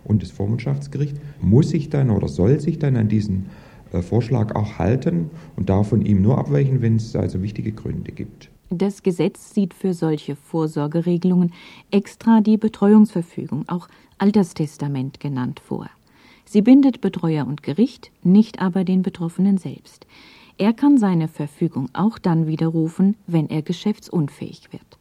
und 0.03 0.23
das 0.23 0.31
Vormundschaftsgericht 0.31 1.17
muss 1.41 1.69
sich 1.69 1.89
dann 1.89 2.09
oder 2.09 2.27
soll 2.27 2.59
sich 2.59 2.79
dann 2.79 2.95
an 2.95 3.09
diesen 3.09 3.47
äh, 3.93 4.01
Vorschlag 4.01 4.55
auch 4.55 4.79
halten 4.79 5.29
und 5.55 5.69
darf 5.69 5.89
von 5.89 6.05
ihm 6.05 6.21
nur 6.21 6.37
abweichen, 6.37 6.81
wenn 6.81 6.95
es 6.95 7.15
also 7.15 7.41
wichtige 7.41 7.71
Gründe 7.71 8.11
gibt. 8.11 8.49
Das 8.69 9.03
Gesetz 9.03 9.53
sieht 9.53 9.73
für 9.73 9.93
solche 9.93 10.37
Vorsorgeregelungen 10.37 11.51
extra 11.91 12.39
die 12.39 12.55
Betreuungsverfügung, 12.55 13.67
auch 13.67 13.89
Alterstestament 14.17 15.19
genannt, 15.19 15.59
vor. 15.59 15.89
Sie 16.45 16.61
bindet 16.61 17.01
Betreuer 17.01 17.45
und 17.47 17.63
Gericht, 17.63 18.11
nicht 18.23 18.61
aber 18.61 18.85
den 18.85 19.01
Betroffenen 19.01 19.57
selbst. 19.57 20.05
Er 20.61 20.71
kann 20.73 20.97
seine 20.99 21.27
Verfügung 21.27 21.89
auch 21.93 22.19
dann 22.19 22.45
widerrufen, 22.45 23.17
wenn 23.25 23.49
er 23.49 23.63
geschäftsunfähig 23.63 24.71
wird. 24.71 24.99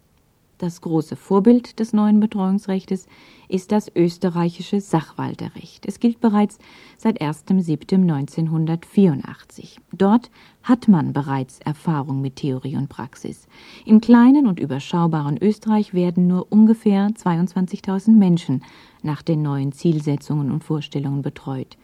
Das 0.56 0.80
große 0.80 1.16
Vorbild 1.16 1.78
des 1.78 1.92
neuen 1.92 2.18
Betreuungsrechtes 2.18 3.06
ist 3.46 3.70
das 3.70 3.92
österreichische 3.94 4.80
Sachwalterrecht. 4.80 5.84
Es 5.84 6.00
gilt 6.00 6.18
bereits 6.18 6.58
seit 6.96 7.20
1.7.1984. 7.20 9.76
Dort 9.92 10.30
hat 10.62 10.88
man 10.88 11.12
bereits 11.12 11.60
Erfahrung 11.60 12.22
mit 12.22 12.36
Theorie 12.36 12.76
und 12.76 12.88
Praxis. 12.88 13.46
Im 13.84 14.00
kleinen 14.00 14.46
und 14.46 14.60
überschaubaren 14.60 15.36
Österreich 15.42 15.92
werden 15.92 16.26
nur 16.26 16.50
ungefähr 16.50 17.08
22.000 17.08 18.12
Menschen 18.12 18.64
nach 19.02 19.20
den 19.20 19.42
neuen 19.42 19.72
Zielsetzungen 19.72 20.50
und 20.50 20.64
Vorstellungen 20.64 21.20
betreut. 21.20 21.76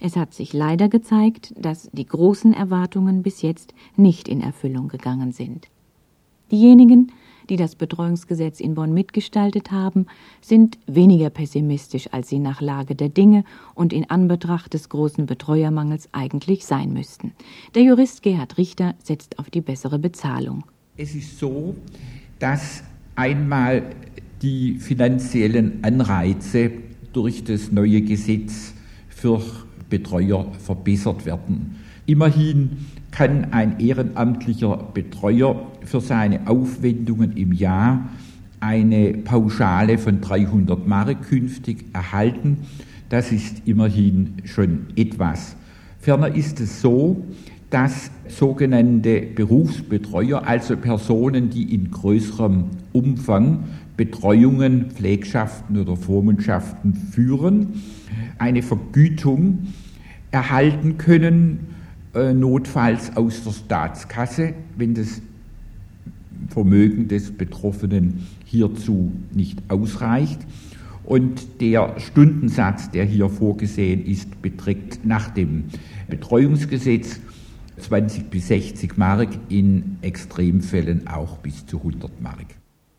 Es 0.00 0.16
hat 0.16 0.34
sich 0.34 0.52
leider 0.52 0.88
gezeigt, 0.88 1.54
dass 1.58 1.88
die 1.92 2.06
großen 2.06 2.52
Erwartungen 2.52 3.22
bis 3.22 3.42
jetzt 3.42 3.74
nicht 3.96 4.28
in 4.28 4.40
Erfüllung 4.40 4.88
gegangen 4.88 5.32
sind. 5.32 5.68
Diejenigen, 6.50 7.12
die 7.48 7.56
das 7.56 7.74
Betreuungsgesetz 7.74 8.60
in 8.60 8.74
Bonn 8.74 8.92
mitgestaltet 8.92 9.70
haben, 9.70 10.06
sind 10.40 10.78
weniger 10.86 11.30
pessimistisch, 11.30 12.08
als 12.12 12.28
sie 12.28 12.38
nach 12.38 12.60
Lage 12.60 12.94
der 12.94 13.08
Dinge 13.08 13.44
und 13.74 13.92
in 13.92 14.10
Anbetracht 14.10 14.74
des 14.74 14.88
großen 14.88 15.26
Betreuermangels 15.26 16.08
eigentlich 16.12 16.66
sein 16.66 16.92
müssten. 16.92 17.32
Der 17.74 17.82
Jurist 17.82 18.22
Gerhard 18.22 18.58
Richter 18.58 18.94
setzt 19.02 19.38
auf 19.38 19.50
die 19.50 19.60
bessere 19.60 19.98
Bezahlung. 19.98 20.64
Es 20.96 21.14
ist 21.14 21.38
so, 21.38 21.74
dass 22.38 22.82
einmal 23.14 23.90
die 24.42 24.78
finanziellen 24.78 25.82
Anreize 25.82 26.70
durch 27.12 27.44
das 27.44 27.72
neue 27.72 28.02
Gesetz 28.02 28.74
für 29.08 29.40
Betreuer 29.88 30.46
verbessert 30.58 31.26
werden. 31.26 31.76
Immerhin 32.06 32.86
kann 33.10 33.52
ein 33.52 33.80
ehrenamtlicher 33.80 34.76
Betreuer 34.94 35.66
für 35.84 36.00
seine 36.00 36.46
Aufwendungen 36.46 37.36
im 37.36 37.52
Jahr 37.52 38.08
eine 38.60 39.14
Pauschale 39.14 39.98
von 39.98 40.20
300 40.20 40.86
Mark 40.86 41.22
künftig 41.28 41.86
erhalten. 41.92 42.58
Das 43.08 43.32
ist 43.32 43.62
immerhin 43.66 44.34
schon 44.44 44.86
etwas. 44.96 45.56
Ferner 46.00 46.34
ist 46.34 46.60
es 46.60 46.80
so, 46.80 47.24
dass 47.70 48.10
sogenannte 48.28 49.22
Berufsbetreuer, 49.22 50.46
also 50.46 50.76
Personen, 50.76 51.50
die 51.50 51.74
in 51.74 51.90
größerem 51.90 52.64
Umfang 52.96 53.64
Betreuungen, 53.96 54.90
Pflegschaften 54.90 55.78
oder 55.78 55.96
Vormundschaften 55.96 56.94
führen, 56.94 57.82
eine 58.38 58.62
Vergütung 58.62 59.68
erhalten 60.30 60.98
können 60.98 61.60
äh, 62.14 62.32
notfalls 62.32 63.16
aus 63.16 63.44
der 63.44 63.52
Staatskasse, 63.52 64.54
wenn 64.76 64.94
das 64.94 65.20
Vermögen 66.48 67.08
des 67.08 67.30
Betroffenen 67.30 68.26
hierzu 68.44 69.12
nicht 69.32 69.62
ausreicht. 69.68 70.40
Und 71.04 71.60
der 71.60 71.94
Stundensatz, 71.98 72.90
der 72.90 73.04
hier 73.04 73.28
vorgesehen 73.28 74.04
ist, 74.04 74.42
beträgt 74.42 75.04
nach 75.04 75.30
dem 75.30 75.64
Betreuungsgesetz 76.08 77.20
20 77.78 78.30
bis 78.30 78.48
60 78.48 78.96
Mark, 78.96 79.28
in 79.48 79.98
Extremfällen 80.02 81.06
auch 81.06 81.38
bis 81.38 81.66
zu 81.66 81.78
100 81.78 82.20
Mark. 82.20 82.56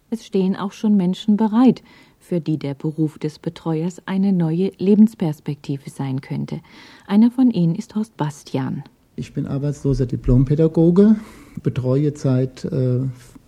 Es 0.10 0.26
stehen 0.26 0.56
auch 0.56 0.72
schon 0.72 0.96
Menschen 0.96 1.36
bereit, 1.36 1.84
für 2.18 2.40
die 2.40 2.58
der 2.58 2.74
Beruf 2.74 3.20
des 3.20 3.40
Betreuers 3.40 4.02
eine 4.06 4.32
neue 4.32 4.72
Lebensperspektive 4.78 5.90
sein 5.90 6.22
könnte. 6.22 6.62
Einer 7.08 7.30
von 7.30 7.52
ihnen 7.52 7.76
ist 7.76 7.94
Horst 7.96 8.16
Bastian. 8.16 8.84
Ich 9.18 9.34
bin 9.34 9.48
arbeitsloser 9.48 10.06
Diplompädagoge, 10.06 11.16
betreue 11.62 12.16
seit 12.16 12.64
äh, 12.66 13.00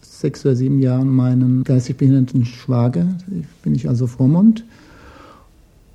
sechs 0.02 0.46
oder 0.46 0.56
sieben 0.56 0.82
Jahren 0.82 1.10
meinen 1.10 1.64
geistig 1.64 1.96
behinderten 1.96 2.44
Schwager, 2.44 3.08
bin 3.64 3.76
ich 3.76 3.88
also 3.88 4.08
Vormund 4.08 4.66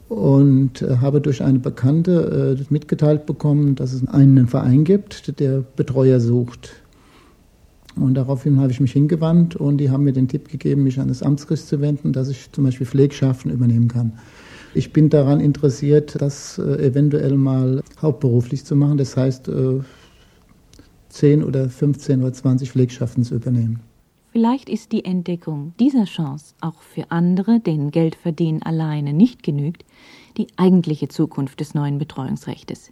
und 0.09 0.81
äh, 0.81 0.99
habe 0.99 1.21
durch 1.21 1.43
eine 1.43 1.59
Bekannte 1.59 2.57
äh, 2.59 2.65
mitgeteilt 2.73 3.27
bekommen, 3.27 3.75
dass 3.75 3.93
es 3.93 4.07
einen 4.09 4.47
Verein 4.47 4.85
gibt, 4.85 5.39
der 5.41 5.63
Betreuer 5.77 6.21
sucht. 6.21 6.84
Und 7.97 8.15
daraufhin 8.15 8.61
habe 8.61 8.73
ich 8.73 8.81
mich 8.81 8.93
hingewandt 8.93 9.55
und 9.57 9.79
die 9.79 9.91
haben 9.91 10.05
mir 10.05 10.13
den 10.13 10.29
Tipp 10.29 10.49
gegeben, 10.49 10.83
mich 10.83 10.99
an 10.99 11.09
das 11.09 11.23
Amtsgericht 11.23 11.67
zu 11.67 11.81
wenden, 11.81 12.13
dass 12.13 12.29
ich 12.29 12.51
zum 12.51 12.65
Beispiel 12.65 12.87
Pflegschaften 12.87 13.51
übernehmen 13.51 13.89
kann. 13.89 14.13
Ich 14.75 14.93
bin 14.93 15.09
daran 15.09 15.39
interessiert, 15.39 16.21
das 16.21 16.59
äh, 16.59 16.87
eventuell 16.87 17.37
mal 17.37 17.83
hauptberuflich 18.03 18.65
zu 18.65 18.75
machen. 18.75 18.99
Das 18.99 19.17
heißt, 19.17 19.49
äh, 19.49 19.81
10 21.11 21.45
oder 21.45 21.69
15 21.71 22.23
oder 22.23 22.33
20 22.33 22.73
Pflegschaften 22.73 23.23
zu 23.23 23.37
übernehmen. 23.37 23.81
Vielleicht 24.33 24.69
ist 24.69 24.91
die 24.91 25.05
Entdeckung 25.05 25.75
dieser 25.79 26.07
Chance 26.07 26.57
auch 26.61 26.83
für 26.83 27.13
andere, 27.13 27.61
denen 27.61 27.93
Geldverdienen 27.93 28.63
alleine 28.63 29.13
nicht 29.13 29.45
genügt, 29.45 29.85
die 30.37 30.49
eigentliche 30.57 31.07
Zukunft 31.07 31.61
des 31.61 31.75
neuen 31.75 31.99
Betreuungsrechtes. 31.99 32.91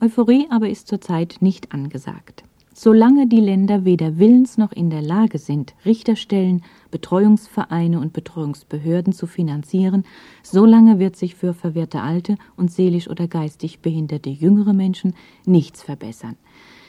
Euphorie 0.00 0.46
aber 0.48 0.70
ist 0.70 0.88
zurzeit 0.88 1.36
nicht 1.40 1.72
angesagt. 1.72 2.42
Solange 2.78 3.26
die 3.26 3.40
Länder 3.40 3.86
weder 3.86 4.18
willens 4.18 4.58
noch 4.58 4.70
in 4.70 4.90
der 4.90 5.00
Lage 5.00 5.38
sind, 5.38 5.74
Richterstellen, 5.86 6.62
Betreuungsvereine 6.90 7.98
und 7.98 8.12
Betreuungsbehörden 8.12 9.14
zu 9.14 9.26
finanzieren, 9.26 10.04
solange 10.42 10.98
wird 10.98 11.16
sich 11.16 11.36
für 11.36 11.54
verwirrte 11.54 12.02
alte 12.02 12.36
und 12.54 12.70
seelisch 12.70 13.08
oder 13.08 13.28
geistig 13.28 13.78
behinderte 13.78 14.28
jüngere 14.28 14.74
Menschen 14.74 15.14
nichts 15.46 15.82
verbessern. 15.82 16.36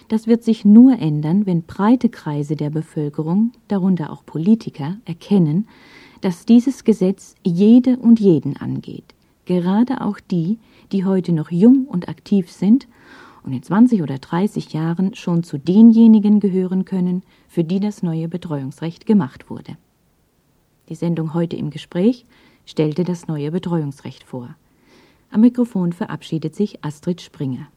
Das 0.09 0.27
wird 0.27 0.43
sich 0.43 0.65
nur 0.65 0.99
ändern, 0.99 1.45
wenn 1.45 1.61
breite 1.61 2.09
Kreise 2.09 2.57
der 2.57 2.69
Bevölkerung, 2.69 3.53
darunter 3.69 4.11
auch 4.11 4.25
Politiker, 4.25 4.97
erkennen, 5.05 5.69
dass 6.19 6.45
dieses 6.45 6.83
Gesetz 6.83 7.35
jede 7.45 7.95
und 7.95 8.19
jeden 8.19 8.57
angeht, 8.57 9.15
gerade 9.45 10.01
auch 10.01 10.19
die, 10.19 10.59
die 10.91 11.05
heute 11.05 11.31
noch 11.31 11.49
jung 11.49 11.85
und 11.85 12.09
aktiv 12.09 12.51
sind 12.51 12.89
und 13.47 13.53
in 13.53 13.63
20 13.63 14.03
oder 14.03 14.17
30 14.19 14.73
Jahren 14.73 15.15
schon 15.15 15.41
zu 15.41 15.57
denjenigen 15.57 16.41
gehören 16.41 16.83
können, 16.83 17.23
für 17.47 17.63
die 17.63 17.79
das 17.79 18.03
neue 18.03 18.27
Betreuungsrecht 18.27 19.05
gemacht 19.05 19.49
wurde. 19.49 19.77
Die 20.89 20.95
Sendung 20.95 21.33
heute 21.33 21.55
im 21.55 21.69
Gespräch 21.69 22.25
stellte 22.65 23.05
das 23.05 23.27
neue 23.27 23.51
Betreuungsrecht 23.51 24.25
vor. 24.25 24.53
Am 25.31 25.39
Mikrofon 25.41 25.93
verabschiedet 25.93 26.55
sich 26.55 26.83
Astrid 26.83 27.21
Springer. 27.21 27.67